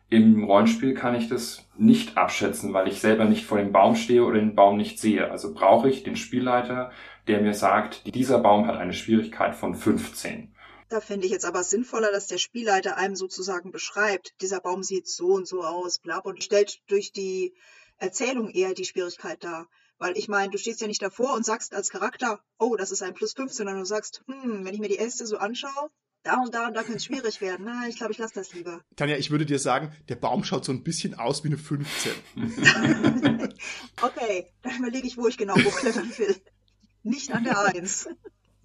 [0.08, 4.24] Im Rollenspiel kann ich das nicht abschätzen, weil ich selber nicht vor dem Baum stehe
[4.24, 5.30] oder den Baum nicht sehe.
[5.30, 6.92] Also brauche ich den Spielleiter,
[7.26, 10.52] der mir sagt, dieser Baum hat eine Schwierigkeit von 15.
[10.88, 15.08] Da fände ich jetzt aber sinnvoller, dass der Spielleiter einem sozusagen beschreibt, dieser Baum sieht
[15.08, 17.54] so und so aus, bla, und stellt durch die
[17.98, 19.68] Erzählung eher die Schwierigkeit dar.
[19.98, 23.02] Weil ich meine, du stehst ja nicht davor und sagst als Charakter, oh, das ist
[23.02, 25.90] ein Plus 15, sondern du sagst, hm, wenn ich mir die Äste so anschaue,
[26.22, 27.66] da und da und da könnte es schwierig werden.
[27.66, 28.82] Na, ich glaube, ich lasse das lieber.
[28.96, 32.12] Tanja, ich würde dir sagen, der Baum schaut so ein bisschen aus wie eine 15.
[34.02, 36.36] okay, dann überlege ich, wo ich genau hochklettern will.
[37.04, 38.08] Nicht an der 1.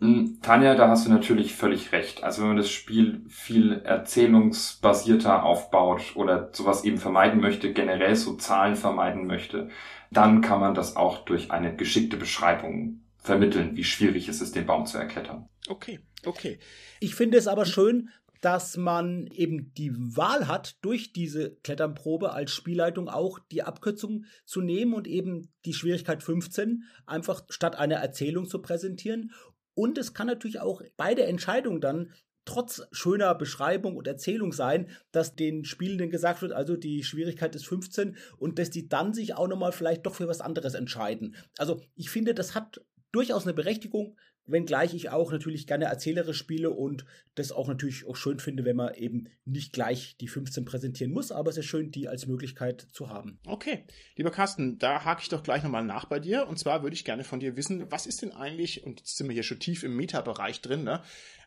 [0.02, 2.24] Hm, Tanja, da hast du natürlich völlig recht.
[2.24, 8.34] Also wenn man das Spiel viel erzählungsbasierter aufbaut oder sowas eben vermeiden möchte, generell so
[8.34, 9.70] Zahlen vermeiden möchte,
[10.10, 14.66] dann kann man das auch durch eine geschickte Beschreibung vermitteln, wie schwierig es ist, den
[14.66, 15.48] Baum zu erklettern.
[15.70, 16.58] Okay, okay.
[17.00, 18.10] Ich finde es aber schön,
[18.42, 24.62] dass man eben die Wahl hat, durch diese Kletternprobe als Spielleitung auch die Abkürzung zu
[24.62, 29.32] nehmen und eben die Schwierigkeit 15 einfach statt einer Erzählung zu präsentieren
[29.74, 32.14] und es kann natürlich auch bei der Entscheidung dann
[32.46, 37.68] trotz schöner Beschreibung und Erzählung sein, dass den Spielenden gesagt wird, also die Schwierigkeit ist
[37.68, 41.36] 15 und dass die dann sich auch nochmal vielleicht doch für was anderes entscheiden.
[41.58, 42.82] Also ich finde, das hat
[43.12, 44.18] durchaus eine Berechtigung,
[44.52, 48.76] wenngleich ich auch natürlich gerne erzählerisch spiele und das auch natürlich auch schön finde, wenn
[48.76, 52.88] man eben nicht gleich die 15 präsentieren muss, aber es ist schön, die als Möglichkeit
[52.92, 53.40] zu haben.
[53.46, 53.86] Okay,
[54.16, 57.06] lieber Carsten, da hake ich doch gleich nochmal nach bei dir und zwar würde ich
[57.06, 59.84] gerne von dir wissen, was ist denn eigentlich, und jetzt sind wir hier schon tief
[59.84, 61.02] im Meta-Bereich drin, ne?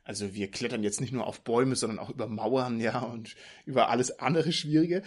[0.06, 3.88] Also wir klettern jetzt nicht nur auf Bäume, sondern auch über Mauern, ja, und über
[3.88, 5.02] alles andere Schwierige.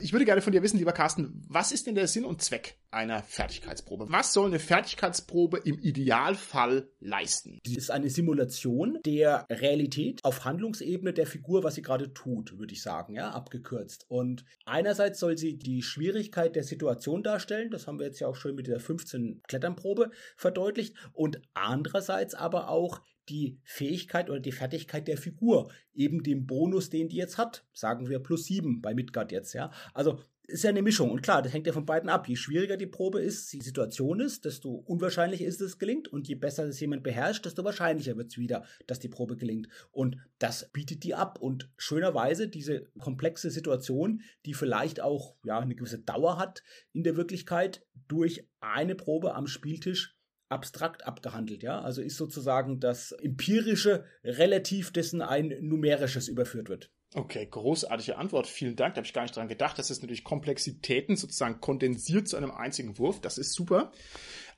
[0.00, 2.78] Ich würde gerne von dir wissen, lieber Carsten, was ist denn der Sinn und Zweck
[2.90, 4.06] einer Fertigkeitsprobe?
[4.08, 7.60] Was soll eine Fertigkeitsprobe im Idealfall leisten?
[7.64, 12.74] Die ist eine Simulation der Realität auf Handlungsebene der Figur, was sie gerade tut, würde
[12.74, 14.04] ich sagen, ja, abgekürzt.
[14.08, 18.36] Und einerseits soll sie die Schwierigkeit der Situation darstellen, das haben wir jetzt ja auch
[18.36, 25.08] schön mit der 15 Kletternprobe verdeutlicht, und andererseits aber auch die Fähigkeit oder die Fertigkeit
[25.08, 27.64] der Figur, eben dem Bonus, den die jetzt hat.
[27.72, 29.70] Sagen wir plus sieben bei Midgard jetzt, ja.
[29.92, 31.10] Also ist ja eine Mischung.
[31.10, 32.28] Und klar, das hängt ja von beiden ab.
[32.28, 36.08] Je schwieriger die Probe ist, die Situation ist, desto unwahrscheinlicher ist es gelingt.
[36.08, 39.68] Und je besser es jemand beherrscht, desto wahrscheinlicher wird es wieder, dass die Probe gelingt.
[39.90, 41.38] Und das bietet die ab.
[41.40, 47.16] Und schönerweise diese komplexe Situation, die vielleicht auch ja, eine gewisse Dauer hat in der
[47.16, 50.13] Wirklichkeit, durch eine Probe am Spieltisch
[50.48, 51.80] abstrakt abgehandelt, ja.
[51.80, 56.90] Also ist sozusagen das Empirische relativ dessen ein numerisches überführt wird.
[57.16, 58.48] Okay, großartige Antwort.
[58.48, 58.94] Vielen Dank.
[58.94, 59.78] Da habe ich gar nicht dran gedacht.
[59.78, 63.20] Das ist natürlich Komplexitäten sozusagen kondensiert zu einem einzigen Wurf.
[63.20, 63.92] Das ist super.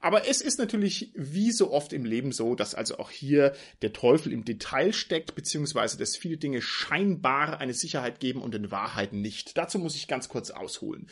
[0.01, 3.93] Aber es ist natürlich wie so oft im Leben so, dass also auch hier der
[3.93, 9.13] Teufel im Detail steckt, beziehungsweise dass viele Dinge scheinbar eine Sicherheit geben und in Wahrheit
[9.13, 9.59] nicht.
[9.59, 11.09] Dazu muss ich ganz kurz ausholen.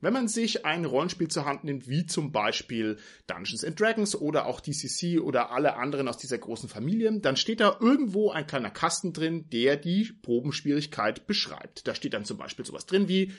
[0.00, 4.46] Wenn man sich ein Rollenspiel zur Hand nimmt, wie zum Beispiel Dungeons and Dragons oder
[4.46, 8.70] auch DCC oder alle anderen aus dieser großen Familie, dann steht da irgendwo ein kleiner
[8.70, 11.88] Kasten drin, der die Probenschwierigkeit beschreibt.
[11.88, 13.32] Da steht dann zum Beispiel sowas drin wie,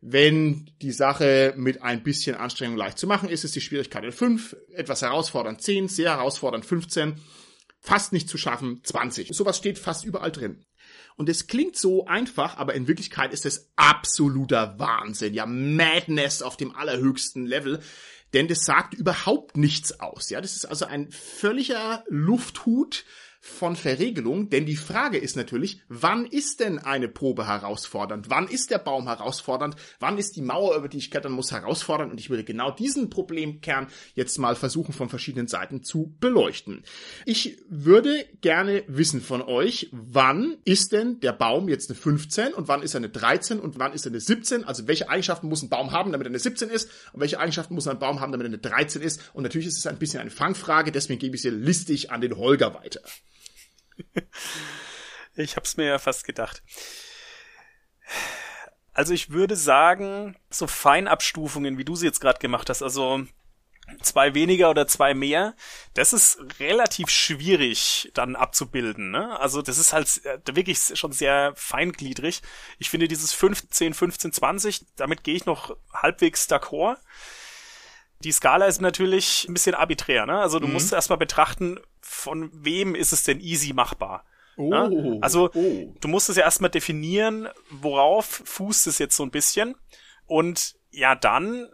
[0.00, 4.56] wenn die Sache mit ein bisschen Anstrengung leicht zu machen ist, ist die Schwierigkeit 5,
[4.72, 7.16] etwas herausfordernd 10, sehr herausfordernd 15,
[7.80, 9.28] fast nicht zu schaffen 20.
[9.32, 10.64] Sowas steht fast überall drin.
[11.18, 15.34] Und es klingt so einfach, aber in Wirklichkeit ist es absoluter Wahnsinn.
[15.34, 17.80] Ja, Madness auf dem allerhöchsten Level.
[18.34, 20.30] Denn das sagt überhaupt nichts aus.
[20.30, 23.04] Ja, das ist also ein völliger Lufthut
[23.40, 28.30] von Verregelung, denn die Frage ist natürlich, wann ist denn eine Probe herausfordernd?
[28.30, 29.76] Wann ist der Baum herausfordernd?
[30.00, 32.10] Wann ist die Mauer, über die ich klettern muss, herausfordernd?
[32.10, 36.82] Und ich würde genau diesen Problemkern jetzt mal versuchen, von verschiedenen Seiten zu beleuchten.
[37.26, 42.68] Ich würde gerne wissen von euch, wann ist denn der Baum jetzt eine 15 und
[42.68, 44.64] wann ist er eine 13 und wann ist er eine 17?
[44.64, 47.74] Also welche Eigenschaften muss ein Baum haben, damit er eine 17 ist und welche Eigenschaften
[47.74, 49.30] muss ein Baum haben, damit er eine 13 ist?
[49.32, 52.36] Und natürlich ist es ein bisschen eine Fangfrage, deswegen gebe ich sie listig an den
[52.36, 53.00] Holger weiter.
[55.36, 56.64] Ich hab's mir ja fast gedacht.
[58.92, 63.24] Also ich würde sagen, so Feinabstufungen, wie du sie jetzt gerade gemacht hast, also
[64.02, 65.54] zwei weniger oder zwei mehr,
[65.94, 69.10] das ist relativ schwierig dann abzubilden.
[69.10, 69.38] Ne?
[69.38, 72.42] Also das ist halt äh, wirklich schon sehr feingliedrig.
[72.78, 76.96] Ich finde dieses 15, 15, 20, damit gehe ich noch halbwegs d'accord.
[78.24, 80.26] Die Skala ist natürlich ein bisschen arbiträr.
[80.26, 80.38] Ne?
[80.38, 80.74] Also du mhm.
[80.74, 84.24] musst erstmal betrachten, von wem ist es denn easy machbar.
[84.56, 85.18] Oh, ne?
[85.20, 85.94] Also oh.
[86.00, 89.76] du musst es ja erstmal definieren, worauf fußt es jetzt so ein bisschen.
[90.26, 91.68] Und ja, dann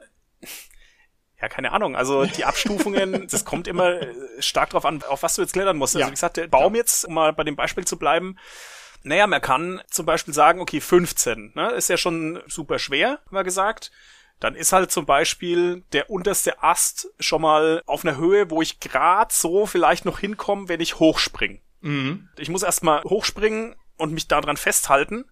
[1.45, 1.95] ja, keine Ahnung.
[1.95, 4.01] Also die Abstufungen, das kommt immer
[4.39, 5.95] stark drauf an, auf was du jetzt klettern musst.
[5.95, 6.07] Also ja.
[6.07, 8.39] wie gesagt, der Baum jetzt, um mal bei dem Beispiel zu bleiben,
[9.03, 13.37] naja, man kann zum Beispiel sagen, okay, 15, ne, ist ja schon super schwer, haben
[13.37, 13.93] wir gesagt.
[14.41, 18.81] Dann ist halt zum Beispiel der unterste Ast schon mal auf einer Höhe, wo ich
[18.81, 21.61] grad so vielleicht noch hinkomme, wenn ich hochspring.
[21.81, 22.29] Mhm.
[22.37, 25.25] Ich muss erstmal hochspringen und mich daran festhalten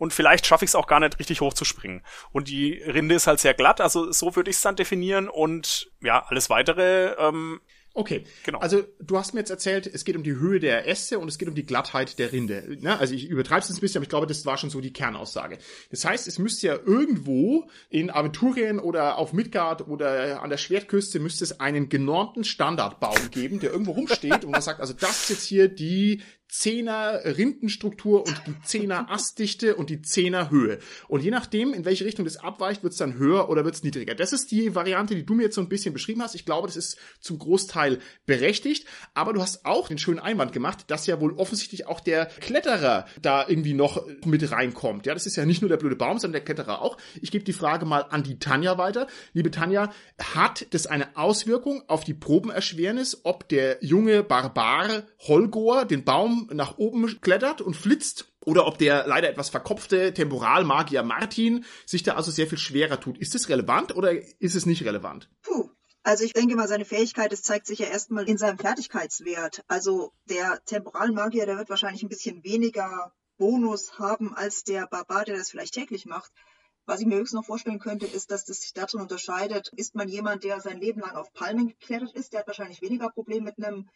[0.00, 2.02] und vielleicht schaffe ich es auch gar nicht richtig hochzuspringen.
[2.32, 5.90] Und die Rinde ist halt sehr glatt, also so würde ich es dann definieren und
[6.00, 7.60] ja, alles weitere ähm,
[7.92, 8.58] Okay, genau.
[8.60, 11.38] Also du hast mir jetzt erzählt, es geht um die Höhe der Äste und es
[11.38, 12.76] geht um die Glattheit der Rinde.
[12.80, 12.98] Ne?
[12.98, 15.58] Also ich übertreibe es ein bisschen, aber ich glaube, das war schon so die Kernaussage.
[15.90, 21.18] Das heißt, es müsste ja irgendwo in Aventurien oder auf Midgard oder an der Schwertküste
[21.18, 25.30] müsste es einen genormten Standardbaum geben, der irgendwo rumsteht und man sagt, also das ist
[25.30, 30.78] jetzt hier die Zehner Rindenstruktur und die Zehner Astdichte und die Zehner Höhe.
[31.08, 33.82] Und je nachdem, in welche Richtung das abweicht, wird es dann höher oder wird es
[33.82, 34.14] niedriger.
[34.14, 36.34] Das ist die Variante, die du mir jetzt so ein bisschen beschrieben hast.
[36.34, 38.86] Ich glaube, das ist zum Großteil berechtigt.
[39.14, 43.06] Aber du hast auch den schönen Einwand gemacht, dass ja wohl offensichtlich auch der Kletterer
[43.22, 45.06] da irgendwie noch mit reinkommt.
[45.06, 46.96] Ja, das ist ja nicht nur der blöde Baum, sondern der Kletterer auch.
[47.20, 49.06] Ich gebe die Frage mal an die Tanja weiter.
[49.32, 49.92] Liebe Tanja,
[50.34, 56.78] hat das eine Auswirkung auf die Probenerschwernis, ob der junge Barbar Holgor den Baum nach
[56.78, 62.30] oben klettert und flitzt oder ob der leider etwas verkopfte Temporalmagier Martin sich da also
[62.30, 63.18] sehr viel schwerer tut.
[63.18, 65.28] Ist es relevant oder ist es nicht relevant?
[65.42, 65.70] Puh.
[66.02, 69.62] Also ich denke mal, seine Fähigkeit, das zeigt sich ja erstmal in seinem Fertigkeitswert.
[69.68, 75.36] Also der Temporalmagier, der wird wahrscheinlich ein bisschen weniger Bonus haben als der Barbar, der
[75.36, 76.32] das vielleicht täglich macht.
[76.86, 79.70] Was ich mir höchstens noch vorstellen könnte, ist, dass das sich darin unterscheidet.
[79.76, 83.10] Ist man jemand, der sein Leben lang auf Palmen geklettert ist, der hat wahrscheinlich weniger
[83.10, 83.88] Probleme mit einem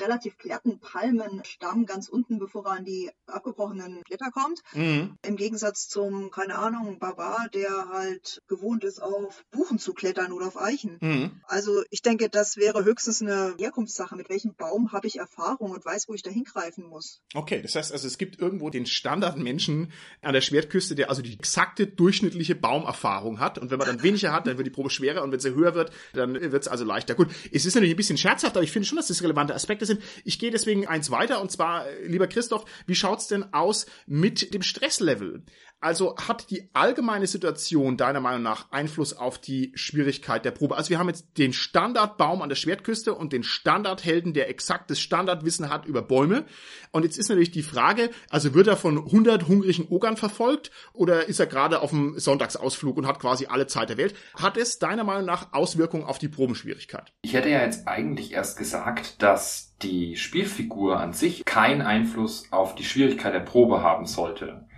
[0.00, 4.62] relativ glatten Palmenstamm ganz unten, bevor er an die abgebrochenen Blätter kommt.
[4.72, 5.16] Mhm.
[5.26, 10.46] Im Gegensatz zum, keine Ahnung, Barbar, der halt gewohnt ist, auf Buchen zu klettern oder
[10.46, 10.98] auf Eichen.
[11.00, 11.40] Mhm.
[11.44, 14.16] Also ich denke, das wäre höchstens eine Herkunftssache.
[14.16, 17.20] Mit welchem Baum habe ich Erfahrung und weiß, wo ich da hingreifen muss.
[17.34, 21.34] Okay, das heißt also, es gibt irgendwo den Standardmenschen an der Schwertküste, der also die
[21.34, 23.58] exakte durchschnittliche Baumerfahrung hat.
[23.58, 25.74] Und wenn man dann weniger hat, dann wird die Probe schwerer und wenn sie höher
[25.74, 27.14] wird, dann wird es also leichter.
[27.14, 29.81] Gut, es ist natürlich ein bisschen scherzhaft, aber ich finde schon, dass das relevante Aspekt
[29.82, 30.02] Aspekte sind.
[30.24, 34.54] Ich gehe deswegen eins weiter und zwar, äh, lieber Christoph, wie schaut's denn aus mit
[34.54, 35.42] dem Stresslevel?
[35.82, 40.76] Also hat die allgemeine Situation deiner Meinung nach Einfluss auf die Schwierigkeit der Probe?
[40.76, 45.70] Also wir haben jetzt den Standardbaum an der Schwertküste und den Standardhelden, der exaktes Standardwissen
[45.70, 46.44] hat über Bäume.
[46.92, 51.26] Und jetzt ist natürlich die Frage, also wird er von 100 hungrigen Ogern verfolgt oder
[51.28, 54.14] ist er gerade auf dem Sonntagsausflug und hat quasi alle Zeit der Welt?
[54.40, 57.12] Hat es deiner Meinung nach Auswirkungen auf die Probenschwierigkeit?
[57.22, 62.76] Ich hätte ja jetzt eigentlich erst gesagt, dass die Spielfigur an sich keinen Einfluss auf
[62.76, 64.68] die Schwierigkeit der Probe haben sollte.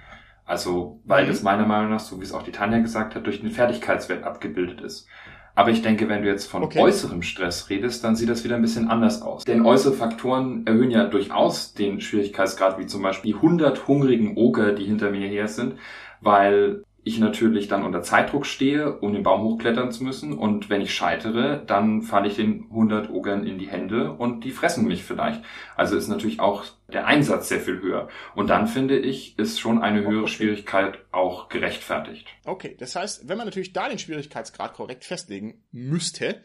[0.44, 1.28] Also, weil mhm.
[1.28, 4.24] das meiner Meinung nach, so wie es auch die Tanja gesagt hat, durch den Fertigkeitswert
[4.24, 5.08] abgebildet ist.
[5.56, 6.80] Aber ich denke, wenn du jetzt von okay.
[6.80, 9.44] äußerem Stress redest, dann sieht das wieder ein bisschen anders aus.
[9.44, 14.72] Denn äußere Faktoren erhöhen ja durchaus den Schwierigkeitsgrad, wie zum Beispiel die 100 hungrigen Oger,
[14.72, 15.74] die hinter mir her sind,
[16.20, 20.32] weil ich natürlich dann unter Zeitdruck stehe, um den Baum hochklettern zu müssen.
[20.32, 24.50] Und wenn ich scheitere, dann falle ich den 100 Ogern in die Hände und die
[24.50, 25.42] fressen mich vielleicht.
[25.76, 28.08] Also ist natürlich auch der Einsatz sehr viel höher.
[28.34, 30.32] Und dann finde ich, ist schon eine höhere okay.
[30.32, 32.26] Schwierigkeit auch gerechtfertigt.
[32.46, 36.40] Okay, das heißt, wenn man natürlich da den Schwierigkeitsgrad korrekt festlegen müsste,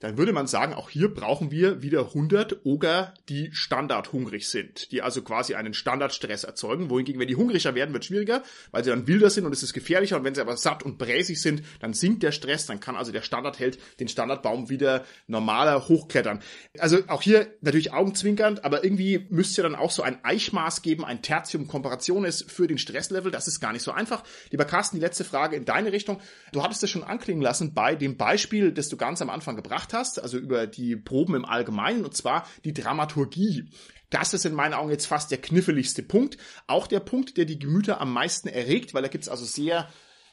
[0.00, 5.02] dann würde man sagen, auch hier brauchen wir wieder 100 Oger, die standardhungrig sind, die
[5.02, 9.06] also quasi einen Standardstress erzeugen, wohingegen, wenn die hungriger werden, wird schwieriger, weil sie dann
[9.06, 11.92] wilder sind und es ist gefährlicher und wenn sie aber satt und bräsig sind, dann
[11.92, 16.40] sinkt der Stress, dann kann also der Standardheld den Standardbaum wieder normaler hochklettern.
[16.78, 21.20] Also auch hier natürlich augenzwinkernd, aber irgendwie müsste dann auch so ein Eichmaß geben, ein
[21.20, 24.24] Tertium Comparationis für den Stresslevel, das ist gar nicht so einfach.
[24.50, 26.20] Lieber Carsten, die letzte Frage in deine Richtung.
[26.52, 29.89] Du hattest es schon anklingen lassen bei dem Beispiel, das du ganz am Anfang gebracht
[29.90, 33.70] gemacht hast, also über die Proben im Allgemeinen, und zwar die Dramaturgie.
[34.10, 36.36] Das ist in meinen Augen jetzt fast der kniffeligste Punkt.
[36.66, 39.88] Auch der Punkt, der die Gemüter am meisten erregt, weil da gibt es also sehr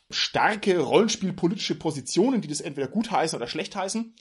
[0.09, 4.15] starke rollenspielpolitische Positionen, die das entweder gut heißen oder schlecht heißen.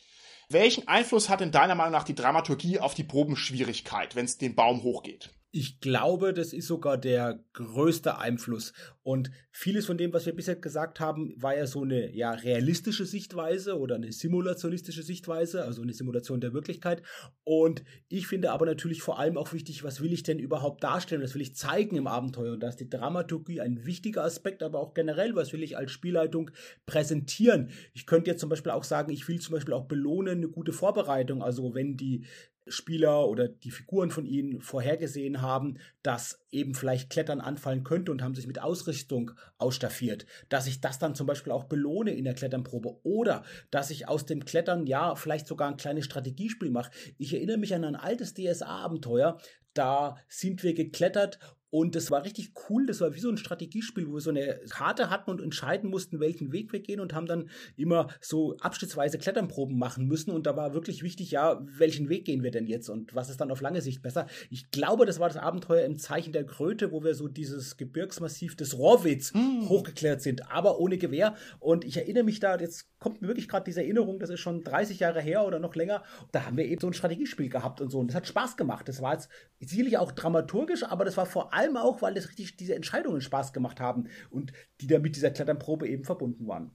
[0.49, 4.55] Welchen Einfluss hat in deiner Meinung nach die Dramaturgie auf die Probenschwierigkeit, wenn es den
[4.55, 5.31] Baum hochgeht?
[5.53, 8.73] Ich glaube, das ist sogar der größte Einfluss.
[9.03, 13.07] Und vieles von dem, was wir bisher gesagt haben, war ja so eine ja, realistische
[13.07, 17.03] Sichtweise oder eine simulationistische Sichtweise, also eine Simulation der Wirklichkeit.
[17.45, 21.23] Und ich finde aber natürlich vor allem auch wichtig, was will ich denn überhaupt darstellen,
[21.23, 22.53] was will ich zeigen im Abenteuer.
[22.53, 25.93] Und da ist die Dramaturgie ein wichtiger Aspekt, aber auch generell, was will ich als
[25.93, 26.51] Spielleitung
[26.85, 27.71] präsentieren.
[27.95, 30.73] Ich könnte jetzt zum Beispiel auch sagen, ich will zum Beispiel auch belohnen eine gute
[30.73, 31.43] Vorbereitung.
[31.43, 32.27] Also wenn die
[32.69, 38.23] Spieler oder die Figuren von ihnen vorhergesehen haben, dass eben vielleicht Klettern anfallen könnte und
[38.23, 42.35] haben sich mit Ausrüstung ausstaffiert, dass ich das dann zum Beispiel auch belohne in der
[42.35, 46.91] Kletternprobe oder dass ich aus dem Klettern ja vielleicht sogar ein kleines Strategiespiel mache.
[47.19, 49.39] Ich erinnere mich an ein altes DSA-Abenteuer,
[49.75, 51.39] da sind wir geklettert
[51.77, 52.87] und das war richtig cool.
[52.87, 56.21] Das war wie so ein Strategiespiel, wo wir so eine Karte hatten und entscheiden mussten,
[56.21, 60.31] welchen Weg wir gehen und haben dann immer so abschnittsweise Kletternproben machen müssen.
[60.31, 63.43] Und da war wirklich wichtig, ja, welchen Weg gehen wir denn jetzt und was ist
[63.43, 64.27] dann auf lange Sicht besser?
[64.49, 68.57] Ich glaube, das war das Abenteuer im Zeichen der Kröte, wo wir so dieses Gebirgsmassiv
[68.57, 69.69] des Rohrwitz hm.
[69.69, 71.35] hochgeklettert sind, aber ohne Gewehr.
[71.59, 74.65] Und ich erinnere mich da, jetzt kommt mir wirklich gerade diese Erinnerung, das ist schon
[74.65, 76.03] 30 Jahre her oder noch länger.
[76.33, 77.99] Da haben wir eben so ein Strategiespiel gehabt und so.
[77.99, 78.89] Und das hat Spaß gemacht.
[78.89, 79.29] Das war jetzt
[79.61, 83.21] sicherlich auch dramaturgisch, aber das war vor allem allem auch, weil es richtig diese Entscheidungen
[83.21, 86.71] Spaß gemacht haben und die dann mit dieser Kletternprobe eben verbunden waren.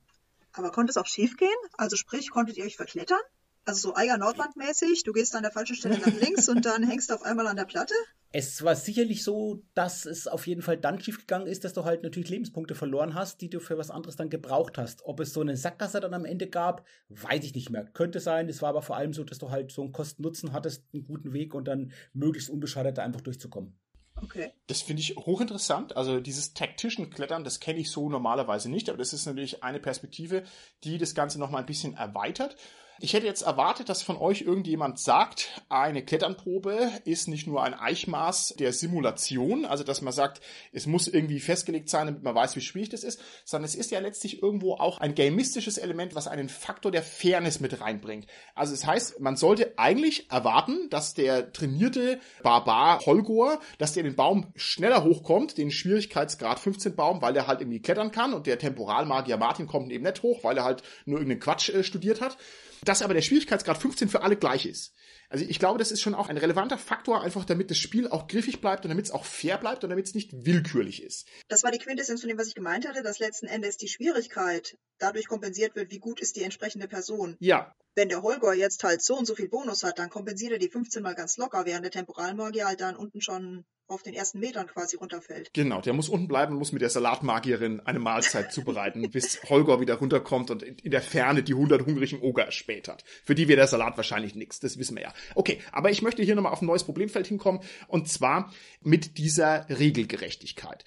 [0.54, 1.50] Aber konnte es auch schief gehen?
[1.78, 3.20] Also sprich, konntet ihr euch verklettern?
[3.64, 6.84] Also so Eiger Nordwand mäßig, du gehst an der falschen Stelle nach links und dann
[6.84, 7.94] hängst du auf einmal an der Platte?
[8.34, 12.02] Es war sicherlich so, dass es auf jeden Fall dann schiefgegangen ist, dass du halt
[12.02, 15.06] natürlich Lebenspunkte verloren hast, die du für was anderes dann gebraucht hast.
[15.06, 17.86] Ob es so eine Sackgasse dann am Ende gab, weiß ich nicht mehr.
[17.86, 18.50] Könnte sein.
[18.50, 21.34] Es war aber vor allem so, dass du halt so einen Kosten-Nutzen hattest, einen guten
[21.34, 23.78] Weg und dann möglichst unbeschadet da einfach durchzukommen.
[24.24, 24.52] Okay.
[24.68, 25.98] Das finde ich hochinteressant.
[25.98, 30.44] Also dieses Tactician-Klettern, das kenne ich so normalerweise nicht, aber das ist natürlich eine Perspektive,
[30.84, 32.56] die das Ganze nochmal ein bisschen erweitert.
[33.04, 37.74] Ich hätte jetzt erwartet, dass von euch irgendjemand sagt, eine Kletternprobe ist nicht nur ein
[37.74, 40.40] Eichmaß der Simulation, also dass man sagt,
[40.72, 43.90] es muss irgendwie festgelegt sein, damit man weiß, wie schwierig das ist, sondern es ist
[43.90, 48.28] ja letztlich irgendwo auch ein gamistisches Element, was einen Faktor der Fairness mit reinbringt.
[48.54, 54.04] Also es das heißt, man sollte eigentlich erwarten, dass der trainierte Barbar Holgor, dass der
[54.04, 58.46] den Baum schneller hochkommt, den Schwierigkeitsgrad 15 Baum, weil er halt irgendwie klettern kann und
[58.46, 62.22] der Temporalmagier Martin kommt eben nicht hoch, weil er halt nur irgendeinen Quatsch äh, studiert
[62.22, 62.38] hat
[62.84, 64.94] dass aber der Schwierigkeitsgrad 15 für alle gleich ist.
[65.30, 68.28] Also ich glaube, das ist schon auch ein relevanter Faktor, einfach damit das Spiel auch
[68.28, 71.26] griffig bleibt und damit es auch fair bleibt und damit es nicht willkürlich ist.
[71.48, 74.78] Das war die Quintessenz von dem, was ich gemeint hatte, dass letzten Endes die Schwierigkeit
[74.98, 77.38] dadurch kompensiert wird, wie gut ist die entsprechende Person.
[77.40, 77.74] Ja.
[77.96, 80.70] Wenn der Holger jetzt halt so und so viel Bonus hat, dann kompensiert er die
[80.70, 84.68] 15 mal ganz locker, während der Temporalmagier halt dann unten schon auf den ersten Metern
[84.68, 85.54] quasi runterfällt.
[85.54, 89.80] Genau, der muss unten bleiben und muss mit der Salatmagierin eine Mahlzeit zubereiten, bis Holger
[89.80, 93.04] wieder runterkommt und in der Ferne die 100 hungrigen Oger erspäht hat.
[93.24, 95.14] Für die wäre der Salat wahrscheinlich nichts, das wissen wir ja.
[95.36, 99.68] Okay, aber ich möchte hier nochmal auf ein neues Problemfeld hinkommen und zwar mit dieser
[99.70, 100.86] Regelgerechtigkeit.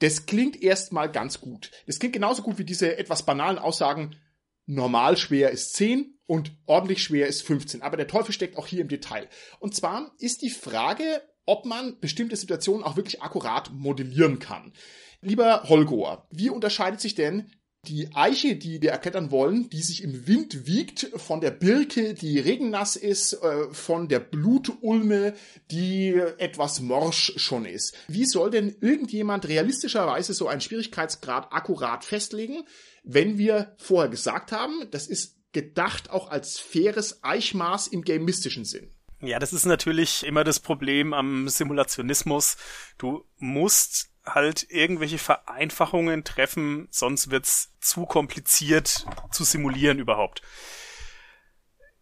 [0.00, 1.70] Das klingt erstmal ganz gut.
[1.86, 4.16] Das klingt genauso gut wie diese etwas banalen Aussagen,
[4.66, 7.82] normal schwer ist 10 und ordentlich schwer ist 15.
[7.82, 9.28] Aber der Teufel steckt auch hier im Detail.
[9.60, 14.72] Und zwar ist die Frage, ob man bestimmte Situationen auch wirklich akkurat modellieren kann.
[15.20, 17.50] Lieber Holgoer, wie unterscheidet sich denn
[17.86, 22.38] die Eiche, die wir erklettern wollen, die sich im Wind wiegt, von der Birke, die
[22.38, 25.34] regennass ist, äh, von der Blutulme,
[25.70, 27.94] die etwas morsch schon ist.
[28.08, 32.64] Wie soll denn irgendjemand realistischerweise so einen Schwierigkeitsgrad akkurat festlegen,
[33.02, 38.93] wenn wir vorher gesagt haben, das ist gedacht auch als faires Eichmaß im gamistischen Sinn?
[39.26, 42.56] Ja, das ist natürlich immer das Problem am Simulationismus.
[42.98, 50.42] Du musst halt irgendwelche Vereinfachungen treffen, sonst wird's zu kompliziert zu simulieren überhaupt.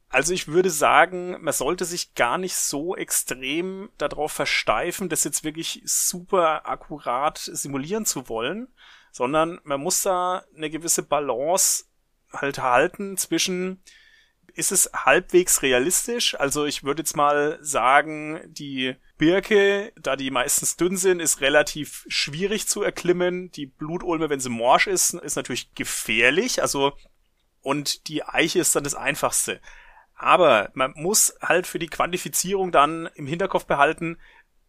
[0.09, 5.43] Also ich würde sagen, man sollte sich gar nicht so extrem darauf versteifen, das jetzt
[5.43, 8.69] wirklich super akkurat simulieren zu wollen,
[9.11, 11.85] sondern man muss da eine gewisse Balance
[12.31, 13.83] halt halten zwischen
[14.55, 16.39] ist es halbwegs realistisch.
[16.39, 22.05] Also ich würde jetzt mal sagen, die Birke, da die meistens dünn sind, ist relativ
[22.09, 23.51] schwierig zu erklimmen.
[23.53, 26.63] Die Blutulme, wenn sie morsch ist, ist natürlich gefährlich.
[26.63, 26.93] Also
[27.61, 29.61] und die Eiche ist dann das einfachste.
[30.15, 34.19] Aber man muss halt für die Quantifizierung dann im Hinterkopf behalten,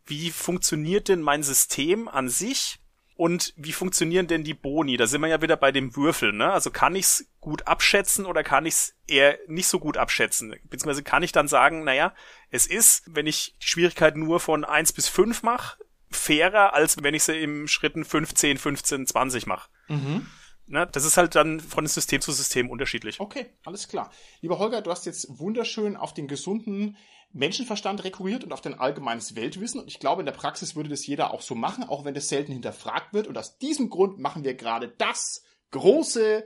[0.05, 2.79] wie funktioniert denn mein System an sich
[3.15, 4.97] und wie funktionieren denn die Boni?
[4.97, 6.51] Da sind wir ja wieder bei dem Würfel, ne?
[6.51, 10.55] Also kann ich's gut abschätzen oder kann ich's eher nicht so gut abschätzen?
[10.63, 12.13] Beziehungsweise kann ich dann sagen, naja,
[12.49, 15.77] es ist, wenn ich die Schwierigkeit nur von eins bis fünf mache,
[16.09, 19.69] fairer, als wenn ich sie im Schritten 15, 15, 20 mache.
[19.87, 20.27] Mhm.
[20.65, 23.19] Ne, das ist halt dann von System zu System unterschiedlich.
[23.19, 24.11] Okay, alles klar.
[24.41, 26.97] Lieber Holger, du hast jetzt wunderschön auf den gesunden
[27.33, 29.81] Menschenverstand rekurriert und auf dein allgemeines Weltwissen.
[29.81, 32.29] Und ich glaube, in der Praxis würde das jeder auch so machen, auch wenn das
[32.29, 33.27] selten hinterfragt wird.
[33.27, 36.45] Und aus diesem Grund machen wir gerade das große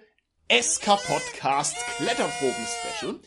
[0.49, 3.19] SK-Podcast Kletterproben-Special.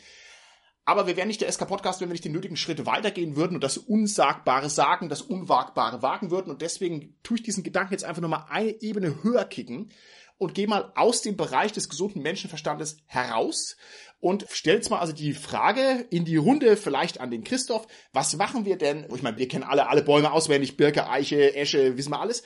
[0.86, 3.62] Aber wir wären nicht der SK-Podcast, wenn wir nicht den nötigen Schritt weitergehen würden und
[3.62, 6.50] das Unsagbare sagen, das Unwagbare wagen würden.
[6.50, 9.92] Und deswegen tue ich diesen Gedanken jetzt einfach nochmal eine Ebene höher kicken
[10.40, 13.76] und gehe mal aus dem Bereich des gesunden Menschenverstandes heraus
[14.20, 18.64] und stellt mal also die Frage in die Runde, vielleicht an den Christoph, was machen
[18.64, 19.06] wir denn?
[19.14, 22.42] Ich meine, wir kennen alle, alle Bäume auswendig, Birke, Eiche, Esche, wissen wir alles.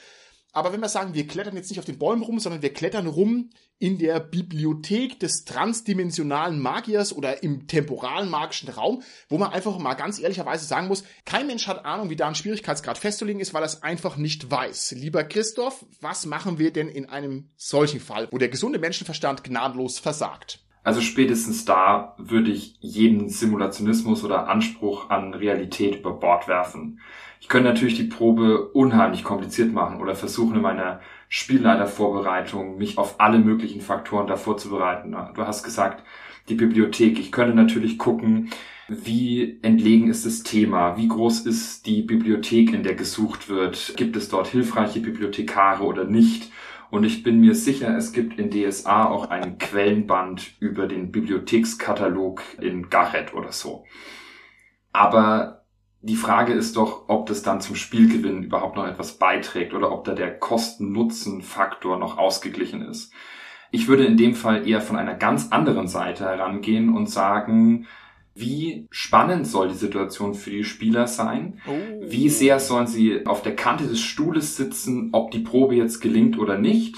[0.55, 3.09] Aber wenn wir sagen, wir klettern jetzt nicht auf den Bäumen rum, sondern wir klettern
[3.09, 3.51] rum
[3.81, 9.95] in der Bibliothek des transdimensionalen Magiers oder im temporalen magischen Raum, wo man einfach mal
[9.95, 13.65] ganz ehrlicherweise sagen muss, kein Mensch hat Ahnung, wie da ein Schwierigkeitsgrad festzulegen ist, weil
[13.65, 14.93] er es einfach nicht weiß.
[14.93, 19.99] Lieber Christoph, was machen wir denn in einem solchen Fall, wo der gesunde Menschenverstand gnadenlos
[19.99, 20.61] versagt?
[20.85, 27.01] Also spätestens da würde ich jeden Simulationismus oder Anspruch an Realität über Bord werfen.
[27.45, 33.21] Ich könnte natürlich die Probe unheimlich kompliziert machen oder versuchen in meiner Spielleitervorbereitung mich auf
[33.21, 35.15] alle möglichen Faktoren da vorzubereiten.
[35.35, 36.03] Du hast gesagt,
[36.49, 37.19] die Bibliothek.
[37.19, 38.49] Ich könnte natürlich gucken,
[38.89, 40.97] wie entlegen ist das Thema?
[40.97, 43.93] Wie groß ist die Bibliothek, in der gesucht wird?
[43.99, 46.51] Gibt es dort hilfreiche Bibliothekare oder nicht?
[46.91, 52.43] Und ich bin mir sicher, es gibt in DSA auch einen Quellenband über den Bibliothekskatalog
[52.59, 53.85] in Garret oder so.
[54.95, 55.64] Aber
[56.05, 60.05] die Frage ist doch, ob das dann zum Spielgewinn überhaupt noch etwas beiträgt oder ob
[60.05, 63.11] da der Kosten-Nutzen-Faktor noch ausgeglichen ist.
[63.71, 67.87] Ich würde in dem Fall eher von einer ganz anderen Seite herangehen und sagen,
[68.35, 71.61] wie spannend soll die Situation für die Spieler sein?
[71.67, 72.03] Oh.
[72.03, 76.39] Wie sehr sollen sie auf der Kante des Stuhles sitzen, ob die Probe jetzt gelingt
[76.39, 76.97] oder nicht?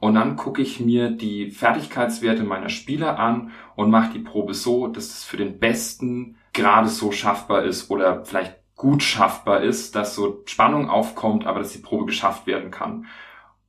[0.00, 4.86] Und dann gucke ich mir die Fertigkeitswerte meiner Spieler an und mache die Probe so,
[4.86, 10.14] dass es für den Besten gerade so schaffbar ist oder vielleicht gut schaffbar ist, dass
[10.14, 13.06] so Spannung aufkommt, aber dass die Probe geschafft werden kann.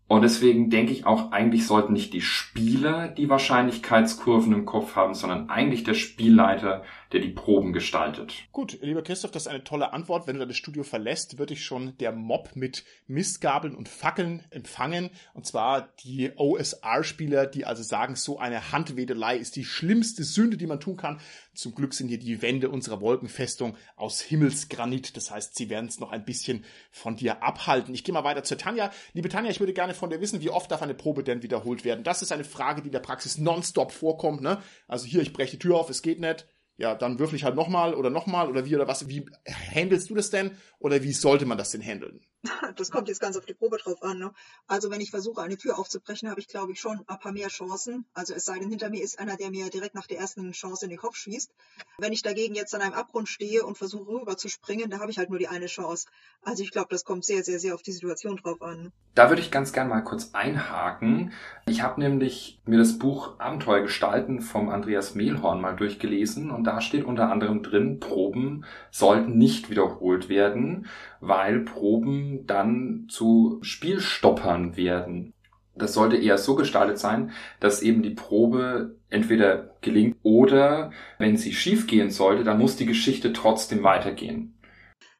[0.08, 5.16] Und deswegen denke ich auch, eigentlich sollten nicht die Spieler die Wahrscheinlichkeitskurven im Kopf haben,
[5.16, 8.34] sondern eigentlich der Spielleiter, der die Proben gestaltet.
[8.52, 10.28] Gut, lieber Christoph, das ist eine tolle Antwort.
[10.28, 15.10] Wenn du das Studio verlässt, wird dich schon der Mob mit Mistgabeln und Fackeln empfangen.
[15.34, 20.68] Und zwar die OSR-Spieler, die also sagen, so eine Handwedelei ist die schlimmste Sünde, die
[20.68, 21.20] man tun kann.
[21.54, 25.16] Zum Glück sind hier die Wände unserer Wolkenfestung aus Himmelsgranit.
[25.16, 27.94] Das heißt, sie werden es noch ein bisschen von dir abhalten.
[27.94, 28.92] Ich gehe mal weiter zur Tanja.
[29.14, 31.86] Liebe Tanja, ich würde gerne von dir wissen, wie oft darf eine Probe denn wiederholt
[31.86, 32.04] werden?
[32.04, 34.42] Das ist eine Frage, die in der Praxis nonstop vorkommt.
[34.42, 34.62] Ne?
[34.88, 36.46] Also hier, ich breche die Tür auf, es geht nicht
[36.78, 39.08] ja, dann würfel ich halt nochmal oder nochmal oder wie oder was.
[39.08, 39.26] Wie
[39.74, 42.22] handelst du das denn oder wie sollte man das denn handeln?
[42.76, 44.20] Das kommt jetzt ganz auf die Probe drauf an.
[44.20, 44.32] Ne?
[44.68, 47.48] Also wenn ich versuche, eine Tür aufzubrechen, habe ich, glaube ich, schon ein paar mehr
[47.48, 48.06] Chancen.
[48.14, 50.86] Also es sei denn, hinter mir ist einer, der mir direkt nach der ersten Chance
[50.86, 51.52] in den Kopf schießt.
[51.98, 55.12] Wenn ich dagegen jetzt an einem Abgrund stehe und versuche rüber zu springen, da habe
[55.12, 56.08] ich halt nur die eine Chance.
[56.42, 58.92] Also ich glaube, das kommt sehr, sehr, sehr auf die Situation drauf an.
[59.14, 61.32] Da würde ich ganz gern mal kurz einhaken.
[61.66, 66.82] Ich habe nämlich mir das Buch Abenteuer gestalten vom Andreas Mehlhorn mal durchgelesen und da
[66.82, 70.88] steht unter anderem drin, Proben sollten nicht wiederholt werden,
[71.22, 75.34] weil Proben dann zu Spielstoppern werden.
[75.76, 81.54] Das sollte eher so gestaltet sein, dass eben die Probe entweder gelingt oder wenn sie
[81.54, 84.58] schiefgehen sollte, dann muss die Geschichte trotzdem weitergehen.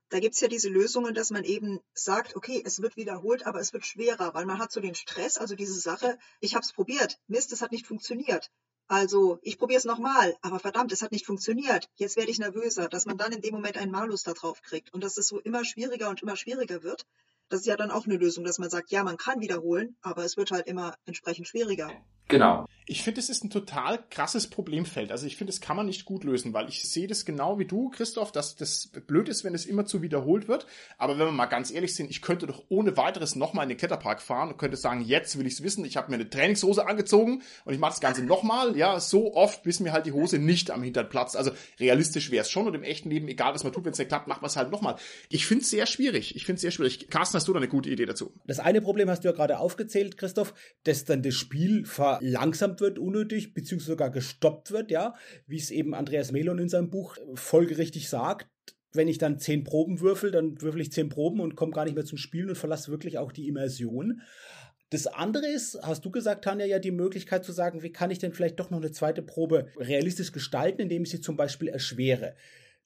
[0.10, 3.74] Da gibt's ja diese Lösungen, dass man eben sagt, okay, es wird wiederholt, aber es
[3.74, 7.18] wird schwerer, weil man hat so den Stress, also diese Sache, ich habe es probiert,
[7.28, 8.50] Mist, es hat nicht funktioniert.
[8.88, 11.90] Also, ich probiere es nochmal, aber verdammt, es hat nicht funktioniert.
[11.96, 14.94] Jetzt werde ich nervöser, dass man dann in dem Moment einen Malus da drauf kriegt
[14.94, 17.06] und dass es so immer schwieriger und immer schwieriger wird.
[17.50, 20.24] Das ist ja dann auch eine Lösung, dass man sagt, ja, man kann wiederholen, aber
[20.24, 21.92] es wird halt immer entsprechend schwieriger.
[22.28, 22.66] Genau.
[22.88, 25.12] Ich finde, es ist ein total krasses Problemfeld.
[25.12, 27.66] Also ich finde, das kann man nicht gut lösen, weil ich sehe das genau wie
[27.66, 30.68] du, Christoph, dass das blöd ist, wenn es immer zu wiederholt wird.
[31.00, 33.80] Aber wenn wir mal ganz ehrlich sind, ich könnte doch ohne weiteres nochmal in den
[33.80, 36.88] Kletterpark fahren und könnte sagen, jetzt will ich es wissen, ich habe mir eine Trainingshose
[36.88, 40.38] angezogen und ich mache das Ganze nochmal, ja, so oft, bis mir halt die Hose
[40.38, 41.36] nicht am Hintern platzt.
[41.36, 43.98] Also realistisch wäre es schon und im echten Leben, egal was man tut, wenn es
[43.98, 44.96] nicht klappt, macht man es halt nochmal.
[45.30, 46.36] Ich finde es sehr schwierig.
[46.36, 47.10] Ich finde es sehr schwierig.
[47.10, 48.32] Carsten, hast du da eine gute Idee dazu?
[48.46, 50.54] Das eine Problem hast du ja gerade aufgezählt, Christoph,
[50.84, 51.84] dass dann das Spiel
[52.20, 55.16] verlangsamt wird unnötig, beziehungsweise sogar gestoppt wird, ja,
[55.48, 58.48] wie es eben Andreas Melon in seinem Buch folgerichtig sagt.
[58.94, 61.96] Wenn ich dann zehn Proben würfel, dann würfel ich zehn Proben und komme gar nicht
[61.96, 64.22] mehr zum Spielen und verlasse wirklich auch die Immersion.
[64.90, 68.20] Das andere ist, hast du gesagt, Tanja, ja die Möglichkeit zu sagen, wie kann ich
[68.20, 72.36] denn vielleicht doch noch eine zweite Probe realistisch gestalten, indem ich sie zum Beispiel erschwere.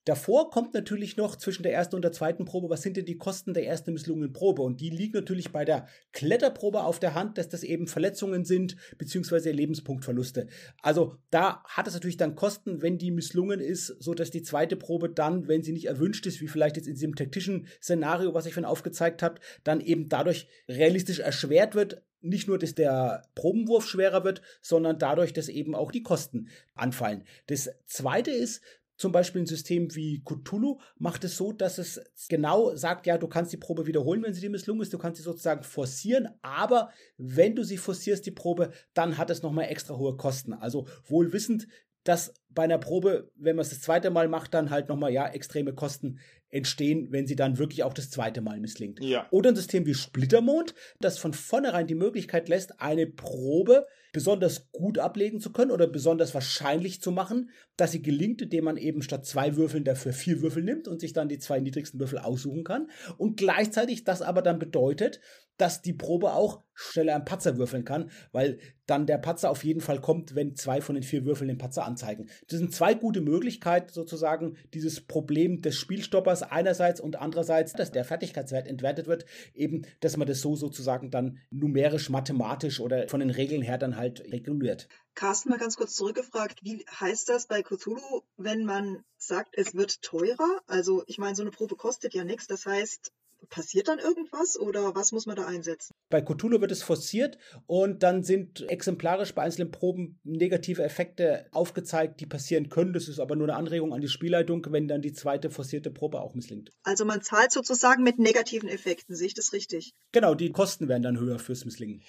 [0.06, 3.18] Davor kommt natürlich noch zwischen der ersten und der zweiten Probe, was sind denn die
[3.18, 4.62] Kosten der ersten misslungenen Probe?
[4.62, 8.76] Und die liegen natürlich bei der Kletterprobe auf der Hand, dass das eben Verletzungen sind,
[8.98, 10.48] beziehungsweise Lebenspunktverluste.
[10.82, 14.78] Also da hat es natürlich dann Kosten, wenn die misslungen ist, so dass die zweite
[14.78, 18.46] Probe dann, wenn sie nicht erwünscht ist, wie vielleicht jetzt in diesem taktischen Szenario, was
[18.46, 23.88] ich vorhin aufgezeigt habe, dann eben dadurch realistisch erschwert wird, nicht nur, dass der Probenwurf
[23.88, 27.24] schwerer wird, sondern dadurch, dass eben auch die Kosten anfallen.
[27.48, 28.62] Das zweite ist,
[29.00, 33.28] zum Beispiel ein System wie Cthulhu macht es so, dass es genau sagt, ja, du
[33.28, 36.90] kannst die Probe wiederholen, wenn sie dir misslungen ist, du kannst sie sozusagen forcieren, aber
[37.18, 40.54] wenn du sie forcierst, die Probe, dann hat es nochmal extra hohe Kosten.
[40.54, 41.68] Also wohl wissend,
[42.04, 45.28] dass bei einer Probe, wenn man es das zweite Mal macht, dann halt nochmal, ja,
[45.28, 46.20] extreme Kosten
[46.50, 49.00] entstehen, wenn sie dann wirklich auch das zweite Mal misslingt.
[49.02, 49.28] Ja.
[49.32, 54.98] Oder ein System wie Splittermond, das von vornherein die Möglichkeit lässt, eine Probe besonders gut
[54.98, 59.26] ablegen zu können oder besonders wahrscheinlich zu machen, dass sie gelingt, indem man eben statt
[59.26, 62.90] zwei Würfeln dafür vier Würfel nimmt und sich dann die zwei niedrigsten Würfel aussuchen kann.
[63.18, 65.20] Und gleichzeitig das aber dann bedeutet,
[65.60, 69.82] dass die Probe auch schneller einen Patzer würfeln kann, weil dann der Patzer auf jeden
[69.82, 72.30] Fall kommt, wenn zwei von den vier Würfeln den Patzer anzeigen.
[72.48, 78.06] Das sind zwei gute Möglichkeiten, sozusagen dieses Problem des Spielstoppers einerseits und andererseits, dass der
[78.06, 83.30] Fertigkeitswert entwertet wird, eben, dass man das so sozusagen dann numerisch, mathematisch oder von den
[83.30, 84.88] Regeln her dann halt reguliert.
[85.16, 90.02] Carsten, mal ganz kurz zurückgefragt, wie heißt das bei Cthulhu, wenn man sagt, es wird
[90.02, 90.62] teurer?
[90.66, 92.48] Also ich meine, so eine Probe kostet ja nichts.
[92.48, 93.12] Das heißt,
[93.50, 95.94] passiert dann irgendwas oder was muss man da einsetzen?
[96.10, 102.20] Bei Cthulhu wird es forciert und dann sind exemplarisch bei einzelnen Proben negative Effekte aufgezeigt,
[102.20, 102.94] die passieren können.
[102.94, 106.22] Das ist aber nur eine Anregung an die Spielleitung, wenn dann die zweite forcierte Probe
[106.22, 106.72] auch misslingt.
[106.84, 109.94] Also man zahlt sozusagen mit negativen Effekten, sehe ich das richtig?
[110.12, 112.02] Genau, die Kosten werden dann höher fürs Misslingen.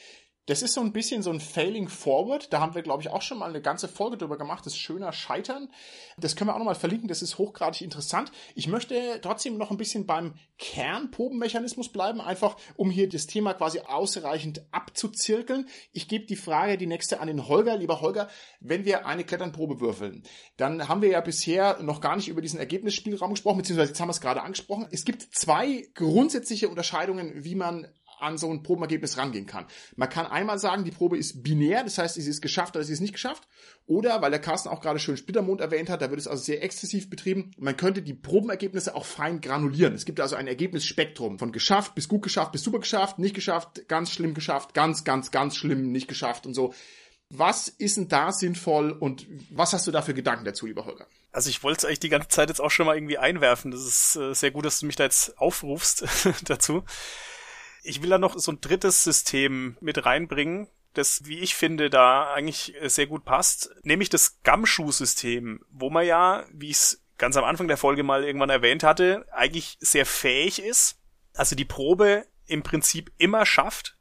[0.51, 2.53] Das ist so ein bisschen so ein Failing Forward.
[2.53, 4.67] Da haben wir, glaube ich, auch schon mal eine ganze Folge drüber gemacht.
[4.67, 5.69] Das schöner Scheitern.
[6.19, 7.07] Das können wir auch nochmal verlinken.
[7.07, 8.33] Das ist hochgradig interessant.
[8.57, 13.79] Ich möchte trotzdem noch ein bisschen beim Kernprobenmechanismus bleiben, einfach um hier das Thema quasi
[13.79, 15.69] ausreichend abzuzirkeln.
[15.93, 17.77] Ich gebe die Frage, die nächste an den Holger.
[17.77, 18.29] Lieber Holger,
[18.59, 20.25] wenn wir eine Kletternprobe würfeln,
[20.57, 24.09] dann haben wir ja bisher noch gar nicht über diesen Ergebnisspielraum gesprochen, beziehungsweise jetzt haben
[24.09, 24.89] wir es gerade angesprochen.
[24.91, 27.87] Es gibt zwei grundsätzliche Unterscheidungen, wie man
[28.21, 29.67] an so ein Probenergebnis rangehen kann.
[29.97, 32.93] Man kann einmal sagen, die Probe ist binär, das heißt, sie ist geschafft oder sie
[32.93, 33.49] ist nicht geschafft.
[33.87, 36.63] Oder, weil der Carsten auch gerade schön Splittermond erwähnt hat, da wird es also sehr
[36.63, 39.95] exzessiv betrieben, man könnte die Probenergebnisse auch fein granulieren.
[39.95, 43.89] Es gibt also ein Ergebnisspektrum von geschafft bis gut geschafft bis super geschafft, nicht geschafft,
[43.89, 46.75] ganz schlimm geschafft, ganz, ganz, ganz schlimm nicht geschafft und so.
[47.33, 51.07] Was ist denn da sinnvoll und was hast du da für Gedanken dazu, lieber Holger?
[51.33, 53.71] Also ich wollte es eigentlich die ganze Zeit jetzt auch schon mal irgendwie einwerfen.
[53.71, 56.05] Das ist äh, sehr gut, dass du mich da jetzt aufrufst
[56.45, 56.83] dazu.
[57.83, 62.33] Ich will da noch so ein drittes System mit reinbringen, das, wie ich finde, da
[62.33, 67.45] eigentlich sehr gut passt, nämlich das Gumshoe-System, wo man ja, wie ich es ganz am
[67.45, 70.99] Anfang der Folge mal irgendwann erwähnt hatte, eigentlich sehr fähig ist,
[71.35, 73.97] also die Probe im Prinzip immer schafft.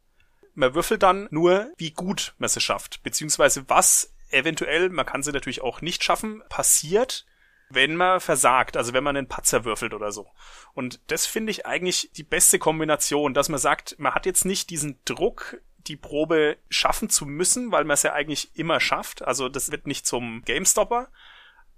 [0.56, 5.32] Man würfelt dann nur, wie gut man sie schafft, beziehungsweise was eventuell, man kann sie
[5.32, 7.26] natürlich auch nicht schaffen, passiert,
[7.70, 10.28] wenn man versagt, also wenn man einen Patzer würfelt oder so.
[10.74, 14.70] Und das finde ich eigentlich die beste Kombination, dass man sagt, man hat jetzt nicht
[14.70, 19.22] diesen Druck, die Probe schaffen zu müssen, weil man es ja eigentlich immer schafft.
[19.24, 21.10] Also das wird nicht zum GameStopper.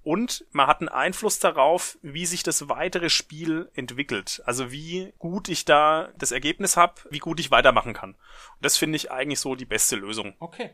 [0.04, 4.42] Und man hat einen Einfluss darauf, wie sich das weitere Spiel entwickelt.
[4.46, 8.12] Also wie gut ich da das Ergebnis habe, wie gut ich weitermachen kann.
[8.12, 10.34] Und das finde ich eigentlich so die beste Lösung.
[10.40, 10.72] Okay.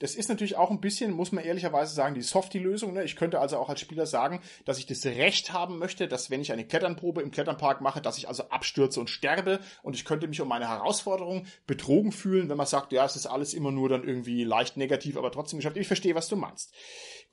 [0.00, 2.94] Das ist natürlich auch ein bisschen, muss man ehrlicherweise sagen, die Softie-Lösung.
[2.94, 3.04] Ne?
[3.04, 6.40] Ich könnte also auch als Spieler sagen, dass ich das Recht haben möchte, dass wenn
[6.40, 10.26] ich eine Kletternprobe im Kletternpark mache, dass ich also abstürze und sterbe und ich könnte
[10.26, 13.90] mich um meine Herausforderung betrogen fühlen, wenn man sagt, ja, es ist alles immer nur
[13.90, 15.76] dann irgendwie leicht negativ, aber trotzdem geschafft.
[15.76, 16.74] Ich verstehe, was du meinst.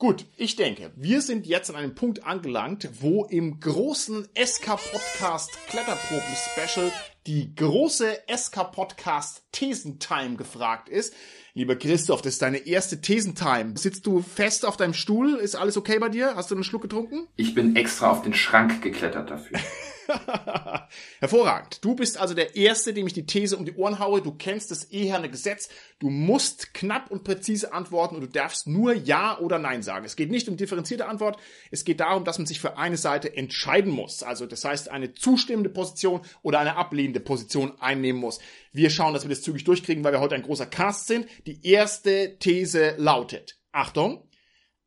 [0.00, 6.92] Gut, ich denke, wir sind jetzt an einem Punkt angelangt, wo im großen SK-Podcast Kletterproben-Special
[7.26, 11.14] die große SK-Podcast Thesentime gefragt ist.
[11.54, 13.76] Lieber Christoph, das ist deine erste Thesentime.
[13.76, 15.34] Sitzt du fest auf deinem Stuhl?
[15.34, 16.36] Ist alles okay bei dir?
[16.36, 17.26] Hast du einen Schluck getrunken?
[17.34, 19.58] Ich bin extra auf den Schrank geklettert dafür.
[21.20, 21.84] Hervorragend.
[21.84, 24.22] Du bist also der Erste, dem ich die These um die Ohren haue.
[24.22, 25.68] Du kennst das eherne Gesetz.
[25.98, 30.06] Du musst knapp und präzise antworten und du darfst nur Ja oder Nein sagen.
[30.06, 31.38] Es geht nicht um differenzierte Antwort.
[31.70, 34.22] Es geht darum, dass man sich für eine Seite entscheiden muss.
[34.22, 38.38] Also das heißt, eine zustimmende Position oder eine ablehnende Position einnehmen muss.
[38.72, 41.26] Wir schauen, dass wir das zügig durchkriegen, weil wir heute ein großer Cast sind.
[41.46, 44.26] Die erste These lautet, Achtung,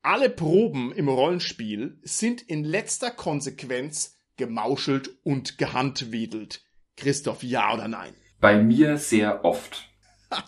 [0.02, 6.64] alle Proben im Rollenspiel sind in letzter Konsequenz gemauschelt und gehandwedelt.
[6.98, 8.14] Christoph, ja oder nein?
[8.40, 9.90] Bei mir sehr oft.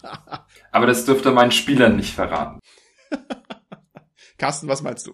[0.71, 2.59] Aber das dürfte meinen Spielern nicht verraten.
[4.37, 5.13] Carsten, was meinst du?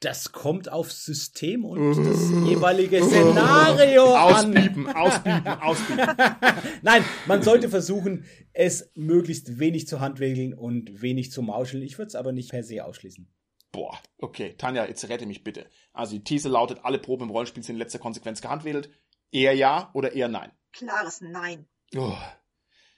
[0.00, 4.54] Das kommt aufs System und das jeweilige Szenario an.
[4.54, 6.06] Ausbiepen, ausbiepen, ausbiepen.
[6.82, 11.82] Nein, man sollte versuchen, es möglichst wenig zu handwedeln und wenig zu mauscheln.
[11.82, 13.26] Ich würde es aber nicht per se ausschließen.
[13.76, 15.68] Boah, okay, Tanja, jetzt rette mich bitte.
[15.92, 18.88] Also die These lautet, alle Proben im Rollenspiel sind in letzter Konsequenz gehandwedelt.
[19.30, 20.50] Eher ja oder eher nein?
[20.72, 21.68] Klares Nein.
[21.94, 22.16] Oh.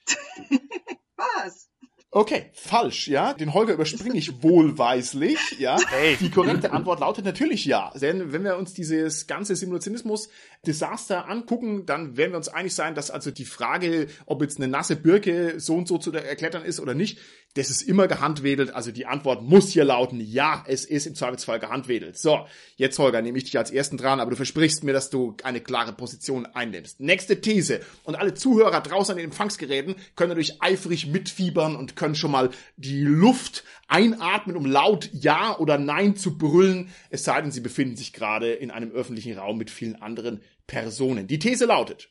[1.17, 1.69] Was?
[2.11, 3.33] Okay, falsch, ja.
[3.33, 5.77] Den Holger überspringe ich wohlweislich, ja.
[5.89, 6.15] Hey.
[6.15, 7.91] Die korrekte Antwort lautet natürlich ja.
[8.01, 13.11] Denn wenn wir uns dieses ganze Simulationismus-Desaster angucken, dann werden wir uns einig sein, dass
[13.11, 16.95] also die Frage, ob jetzt eine nasse Birke so und so zu erklettern ist oder
[16.95, 17.19] nicht,
[17.55, 18.73] das ist immer gehandwedelt.
[18.73, 22.17] Also die Antwort muss hier lauten, ja, es ist im Zweifelsfall gehandwedelt.
[22.17, 22.45] So,
[22.75, 25.59] jetzt Holger, nehme ich dich als ersten dran, aber du versprichst mir, dass du eine
[25.59, 26.99] klare Position einnimmst.
[26.99, 27.81] Nächste These.
[28.03, 32.51] Und alle Zuhörer draußen an den Empfangsgeräten können natürlich eifrig mitfiebern und können schon mal
[32.77, 37.95] die Luft einatmen, um laut Ja oder Nein zu brüllen, es sei denn, sie befinden
[37.95, 41.25] sich gerade in einem öffentlichen Raum mit vielen anderen Personen.
[41.25, 42.09] Die These lautet,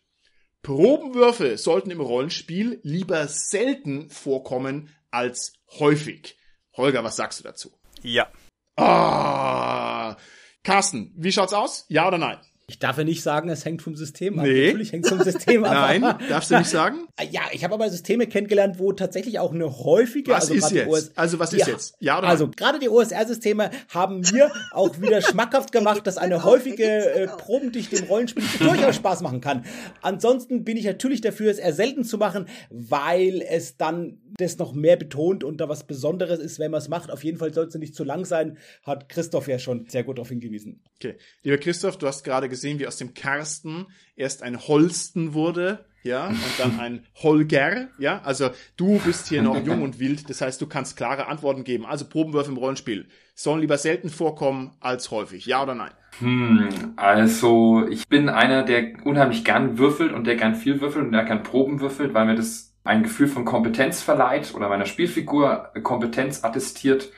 [0.62, 6.37] Probenwürfe sollten im Rollenspiel lieber selten vorkommen als häufig.
[6.77, 7.73] Holger, was sagst du dazu?
[8.03, 8.31] Ja.
[8.77, 10.17] Ah,
[10.63, 11.85] Carsten, wie schaut's aus?
[11.89, 12.39] Ja oder nein?
[12.71, 14.45] Ich darf ja nicht sagen, es hängt vom System ab.
[14.45, 14.66] Nee.
[14.66, 15.73] Natürlich hängt es vom System ab.
[15.73, 17.09] Nein, darfst du nicht sagen?
[17.31, 20.33] Ja, ich habe aber Systeme kennengelernt, wo tatsächlich auch eine häufige.
[20.33, 20.89] Was also ist gerade die jetzt?
[20.91, 21.97] OS Also was ist jetzt?
[21.99, 22.31] Ja oder nein?
[22.33, 27.97] Also gerade die OSR-Systeme haben mir auch wieder schmackhaft gemacht, dass eine häufige äh, Probendichte
[27.97, 29.64] im Rollenspiel durchaus Spaß machen kann.
[30.03, 34.75] Ansonsten bin ich natürlich dafür, es eher selten zu machen, weil es dann das noch
[34.75, 37.11] mehr betont und da was Besonderes ist, wenn man es macht.
[37.11, 40.19] Auf jeden Fall soll es nicht zu lang sein, hat Christoph ja schon sehr gut
[40.19, 40.83] darauf hingewiesen.
[40.97, 41.16] Okay.
[41.43, 43.87] Lieber Christoph, du hast gerade gesehen, wie aus dem Karsten
[44.17, 48.21] erst ein Holsten wurde, ja, und dann ein Holger, ja.
[48.25, 51.87] Also du bist hier noch jung und wild, das heißt, du kannst klare Antworten geben.
[51.87, 55.47] Also Probenwürfe im Rollenspiel sollen lieber selten vorkommen als häufig.
[55.47, 55.91] Ja oder nein?
[56.21, 61.13] Hm, also ich bin einer, der unheimlich gern würfelt und der gern viel würfelt und
[61.13, 65.73] der gern Proben würfelt, weil mir das ein Gefühl von Kompetenz verleiht oder meiner Spielfigur
[65.83, 67.11] Kompetenz attestiert.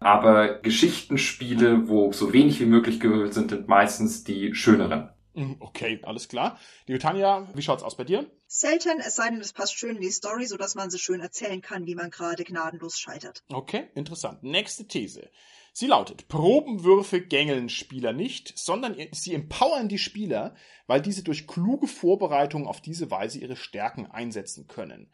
[0.00, 5.10] Aber Geschichtenspiele, wo so wenig wie möglich gewürfelt sind, sind meistens die schöneren.
[5.34, 6.58] Mhm, Okay, alles klar.
[6.86, 8.30] Liebe Tanja, wie schaut's aus bei dir?
[8.46, 11.60] Selten, es sei denn, es passt schön in die Story, sodass man sie schön erzählen
[11.60, 13.44] kann, wie man gerade gnadenlos scheitert.
[13.48, 14.42] Okay, interessant.
[14.42, 15.30] Nächste These.
[15.72, 20.56] Sie lautet, Probenwürfe gängeln Spieler nicht, sondern sie empowern die Spieler,
[20.88, 25.12] weil diese durch kluge Vorbereitung auf diese Weise ihre Stärken einsetzen können.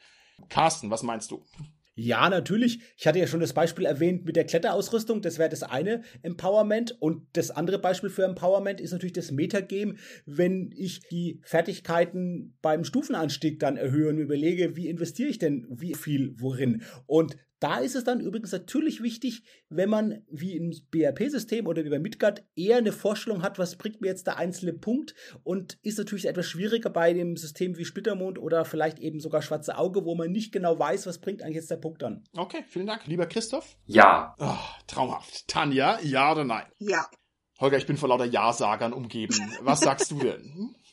[0.48, 1.44] Carsten, was meinst du?
[1.96, 2.80] Ja, natürlich.
[2.96, 5.22] Ich hatte ja schon das Beispiel erwähnt mit der Kletterausrüstung.
[5.22, 7.00] Das wäre das eine Empowerment.
[7.00, 9.94] Und das andere Beispiel für Empowerment ist natürlich das Metagame,
[10.26, 15.94] wenn ich die Fertigkeiten beim Stufenanstieg dann erhöhe und überlege, wie investiere ich denn wie
[15.94, 16.82] viel worin.
[17.06, 21.88] Und da ist es dann übrigens natürlich wichtig, wenn man wie im BRP-System oder wie
[21.88, 25.96] bei Midgard eher eine Vorstellung hat, was bringt mir jetzt der einzelne Punkt und ist
[25.96, 30.14] natürlich etwas schwieriger bei dem System wie Splittermond oder vielleicht eben sogar Schwarze Auge, wo
[30.14, 32.22] man nicht genau weiß, was bringt eigentlich jetzt der Punkt an.
[32.36, 33.06] Okay, vielen Dank.
[33.06, 33.78] Lieber Christoph?
[33.86, 35.48] Ja, Oh, traumhaft.
[35.48, 36.66] Tanja, ja oder nein?
[36.80, 37.08] Ja.
[37.60, 39.36] Holger, ich bin vor lauter Ja-Sagern umgeben.
[39.62, 40.74] Was sagst du denn?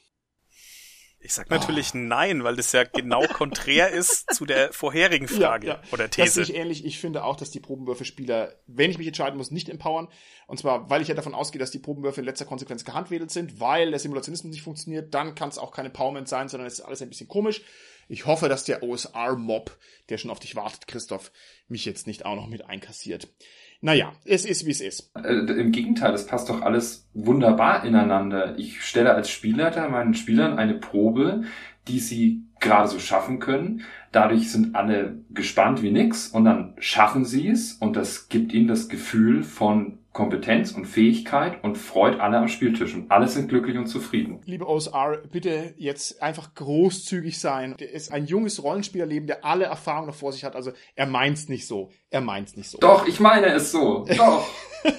[1.23, 5.73] Ich sag natürlich nein, weil das ja genau konträr ist zu der vorherigen Frage Ja,
[5.75, 5.81] ja.
[5.91, 6.31] oder Das These.
[6.33, 6.83] sehe ich ähnlich.
[6.85, 10.07] Ich finde auch, dass die Probenwürfelspieler, wenn ich mich entscheiden muss, nicht empowern.
[10.47, 13.59] Und zwar, weil ich ja davon ausgehe, dass die Probenwürfe in letzter Konsequenz gehandwedelt sind,
[13.59, 15.13] weil der Simulationismus nicht funktioniert.
[15.13, 17.61] Dann kann es auch kein Empowerment sein, sondern es ist alles ein bisschen komisch.
[18.07, 19.77] Ich hoffe, dass der OSR-Mob,
[20.09, 21.31] der schon auf dich wartet, Christoph,
[21.67, 23.29] mich jetzt nicht auch noch mit einkassiert.
[23.81, 25.11] Naja, es ist, wie es ist.
[25.15, 28.57] Äh, Im Gegenteil, das passt doch alles wunderbar ineinander.
[28.57, 31.43] Ich stelle als Spielleiter meinen Spielern eine Probe,
[31.87, 33.81] die sie gerade so schaffen können.
[34.11, 38.67] Dadurch sind alle gespannt wie nix und dann schaffen sie es und das gibt ihnen
[38.67, 43.77] das Gefühl von Kompetenz und Fähigkeit und freut alle am Spieltisch und alle sind glücklich
[43.77, 44.41] und zufrieden.
[44.45, 47.75] Liebe OSR, bitte jetzt einfach großzügig sein.
[47.79, 50.55] Der ist ein junges Rollenspielerleben, der alle Erfahrungen noch vor sich hat.
[50.55, 51.91] Also er meint's nicht so.
[52.09, 52.77] Er meint's nicht so.
[52.79, 54.05] Doch, ich meine es so.
[54.17, 54.45] Doch.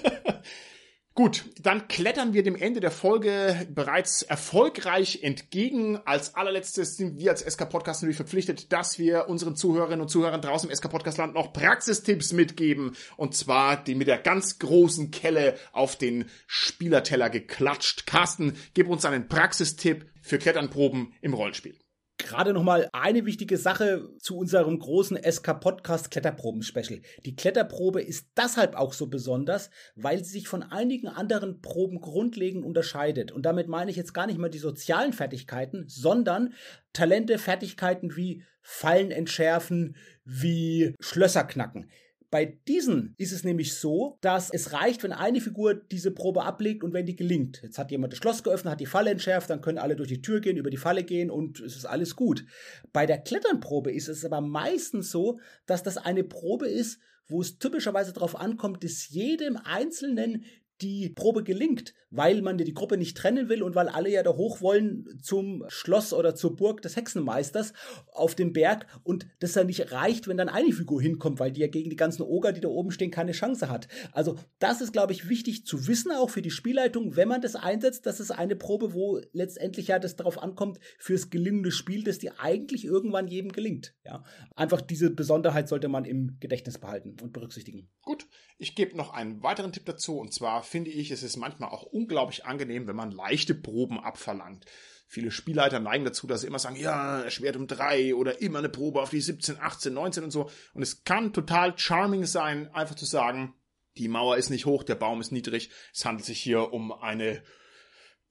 [1.15, 5.99] Gut, dann klettern wir dem Ende der Folge bereits erfolgreich entgegen.
[6.07, 10.41] Als allerletztes sind wir als SK Podcast natürlich verpflichtet, dass wir unseren Zuhörerinnen und Zuhörern
[10.41, 12.97] draußen im SK Podcast Land noch Praxistipps mitgeben.
[13.19, 18.07] Und zwar die mit der ganz großen Kelle auf den Spielerteller geklatscht.
[18.07, 21.82] Carsten, gib uns einen Praxistipp für Kletternproben im Rollenspiel.
[22.23, 27.01] Gerade nochmal eine wichtige Sache zu unserem großen SK-Podcast Kletterproben-Special.
[27.25, 32.65] Die Kletterprobe ist deshalb auch so besonders, weil sie sich von einigen anderen Proben grundlegend
[32.65, 33.33] unterscheidet.
[33.33, 36.55] Und damit meine ich jetzt gar nicht mal die sozialen Fertigkeiten, sondern
[36.93, 41.91] Talente, Fertigkeiten wie Fallen entschärfen, wie Schlösser knacken.
[42.33, 46.83] Bei diesen ist es nämlich so, dass es reicht, wenn eine Figur diese Probe ablegt
[46.83, 47.61] und wenn die gelingt.
[47.63, 50.23] Jetzt hat jemand das Schloss geöffnet, hat die Falle entschärft, dann können alle durch die
[50.23, 52.47] Tür gehen, über die Falle gehen und es ist alles gut.
[52.91, 57.59] Bei der Kletternprobe ist es aber meistens so, dass das eine Probe ist, wo es
[57.59, 60.47] typischerweise darauf ankommt, dass jedem Einzelnen
[60.83, 64.35] die Probe gelingt, weil man die Gruppe nicht trennen will und weil alle ja da
[64.35, 67.73] hoch wollen zum Schloss oder zur Burg des Hexenmeisters
[68.13, 71.61] auf dem Berg und das dann nicht reicht, wenn dann eine Figur hinkommt, weil die
[71.61, 73.89] ja gegen die ganzen Oger, die da oben stehen, keine Chance hat.
[74.13, 77.55] Also das ist, glaube ich, wichtig zu wissen, auch für die Spielleitung, wenn man das
[77.55, 82.19] einsetzt, das ist eine Probe, wo letztendlich ja das darauf ankommt, fürs gelingende Spiel, dass
[82.19, 83.95] die eigentlich irgendwann jedem gelingt.
[84.05, 84.25] Ja,
[84.57, 87.89] einfach diese Besonderheit sollte man im Gedächtnis behalten und berücksichtigen.
[88.03, 88.27] Gut,
[88.59, 91.85] ich gebe noch einen weiteren Tipp dazu und zwar finde ich, es ist manchmal auch
[91.85, 94.67] unglaublich angenehm, wenn man leichte Proben abverlangt.
[95.07, 98.71] Viele Spielleiter neigen dazu, dass sie immer sagen, ja, erschwert um drei oder immer eine
[98.71, 100.51] Probe auf die 17, 18, 19 und so.
[100.73, 103.55] Und es kann total charming sein, einfach zu sagen,
[103.99, 105.71] die Mauer ist nicht hoch, der Baum ist niedrig.
[105.93, 107.43] Es handelt sich hier um eine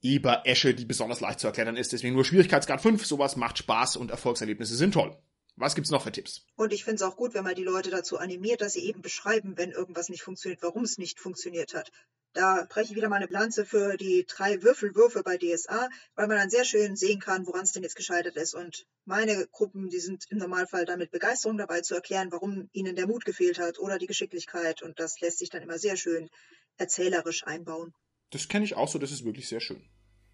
[0.00, 1.92] Eberesche, die besonders leicht zu erklettern ist.
[1.92, 3.06] Deswegen nur Schwierigkeitsgrad 5.
[3.06, 5.16] Sowas macht Spaß und Erfolgserlebnisse sind toll.
[5.54, 6.46] Was gibt's noch für Tipps?
[6.56, 9.02] Und ich finde es auch gut, wenn man die Leute dazu animiert, dass sie eben
[9.02, 11.92] beschreiben, wenn irgendwas nicht funktioniert, warum es nicht funktioniert hat.
[12.34, 16.50] Da breche ich wieder meine Lanze für die drei Würfelwürfe bei DSA, weil man dann
[16.50, 18.54] sehr schön sehen kann, woran es denn jetzt gescheitert ist.
[18.54, 23.06] Und meine Gruppen, die sind im Normalfall damit Begeisterung dabei zu erklären, warum ihnen der
[23.06, 24.82] Mut gefehlt hat oder die Geschicklichkeit.
[24.82, 26.30] Und das lässt sich dann immer sehr schön
[26.78, 27.92] erzählerisch einbauen.
[28.30, 29.84] Das kenne ich auch so, das ist wirklich sehr schön.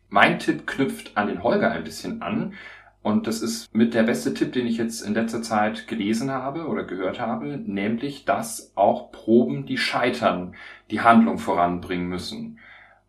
[0.09, 2.55] Mein Tipp knüpft an den Holger ein bisschen an.
[3.03, 6.66] Und das ist mit der beste Tipp, den ich jetzt in letzter Zeit gelesen habe
[6.66, 10.55] oder gehört habe, nämlich, dass auch Proben, die scheitern,
[10.90, 12.59] die Handlung voranbringen müssen.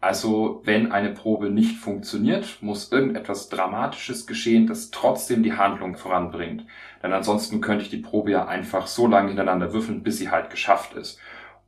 [0.01, 6.65] Also wenn eine Probe nicht funktioniert, muss irgendetwas Dramatisches geschehen, das trotzdem die Handlung voranbringt.
[7.03, 10.51] Denn ansonsten könnte ich die Probe ja einfach so lange hintereinander würfeln, bis sie halt
[10.51, 11.19] geschafft ist.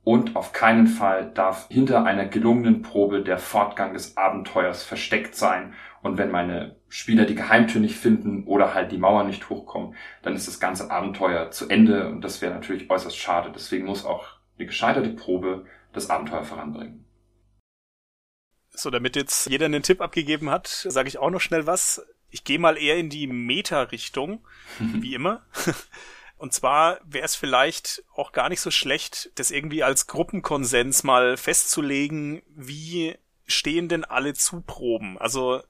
[0.04, 5.74] Und auf keinen Fall darf hinter einer gelungenen Probe der Fortgang des Abenteuers versteckt sein.
[6.02, 10.34] Und wenn meine Spieler die Geheimtür nicht finden oder halt die Mauer nicht hochkommen, dann
[10.34, 13.52] ist das ganze Abenteuer zu Ende und das wäre natürlich äußerst schade.
[13.54, 14.26] Deswegen muss auch
[14.58, 17.04] eine gescheiterte Probe das Abenteuer voranbringen.
[18.70, 22.04] So, damit jetzt jeder einen Tipp abgegeben hat, sage ich auch noch schnell was.
[22.30, 24.44] Ich gehe mal eher in die Meta-Richtung,
[24.78, 25.46] wie immer.
[26.42, 31.36] Und zwar wäre es vielleicht auch gar nicht so schlecht, das irgendwie als Gruppenkonsens mal
[31.36, 33.16] festzulegen, wie
[33.46, 35.18] stehen denn alle zu Proben?
[35.18, 35.62] Also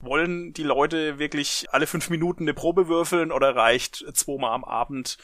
[0.00, 5.16] wollen die Leute wirklich alle fünf Minuten eine Probe würfeln oder reicht zweimal am Abend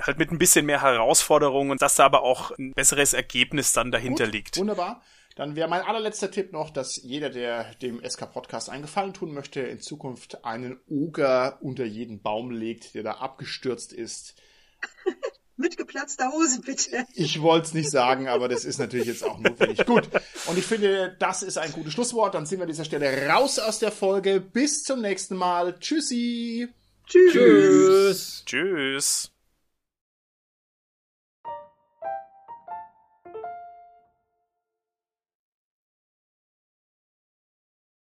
[0.00, 3.90] halt mit ein bisschen mehr Herausforderung und dass da aber auch ein besseres Ergebnis dann
[3.90, 4.56] dahinter Gut, liegt?
[4.56, 5.02] Wunderbar.
[5.36, 9.60] Dann wäre mein allerletzter Tipp noch, dass jeder, der dem SK-Podcast einen Gefallen tun möchte,
[9.60, 14.34] in Zukunft einen Oger unter jeden Baum legt, der da abgestürzt ist.
[15.56, 17.04] Mit geplatzter Hose, bitte.
[17.14, 19.84] Ich wollte es nicht sagen, aber das ist natürlich jetzt auch notwendig.
[19.84, 20.08] Gut.
[20.46, 22.34] Und ich finde, das ist ein gutes Schlusswort.
[22.34, 24.40] Dann sind wir an dieser Stelle raus aus der Folge.
[24.40, 25.78] Bis zum nächsten Mal.
[25.78, 26.68] Tschüssi.
[27.06, 27.32] Tschüss.
[27.32, 28.42] Tschüss.
[28.46, 29.30] Tschüss.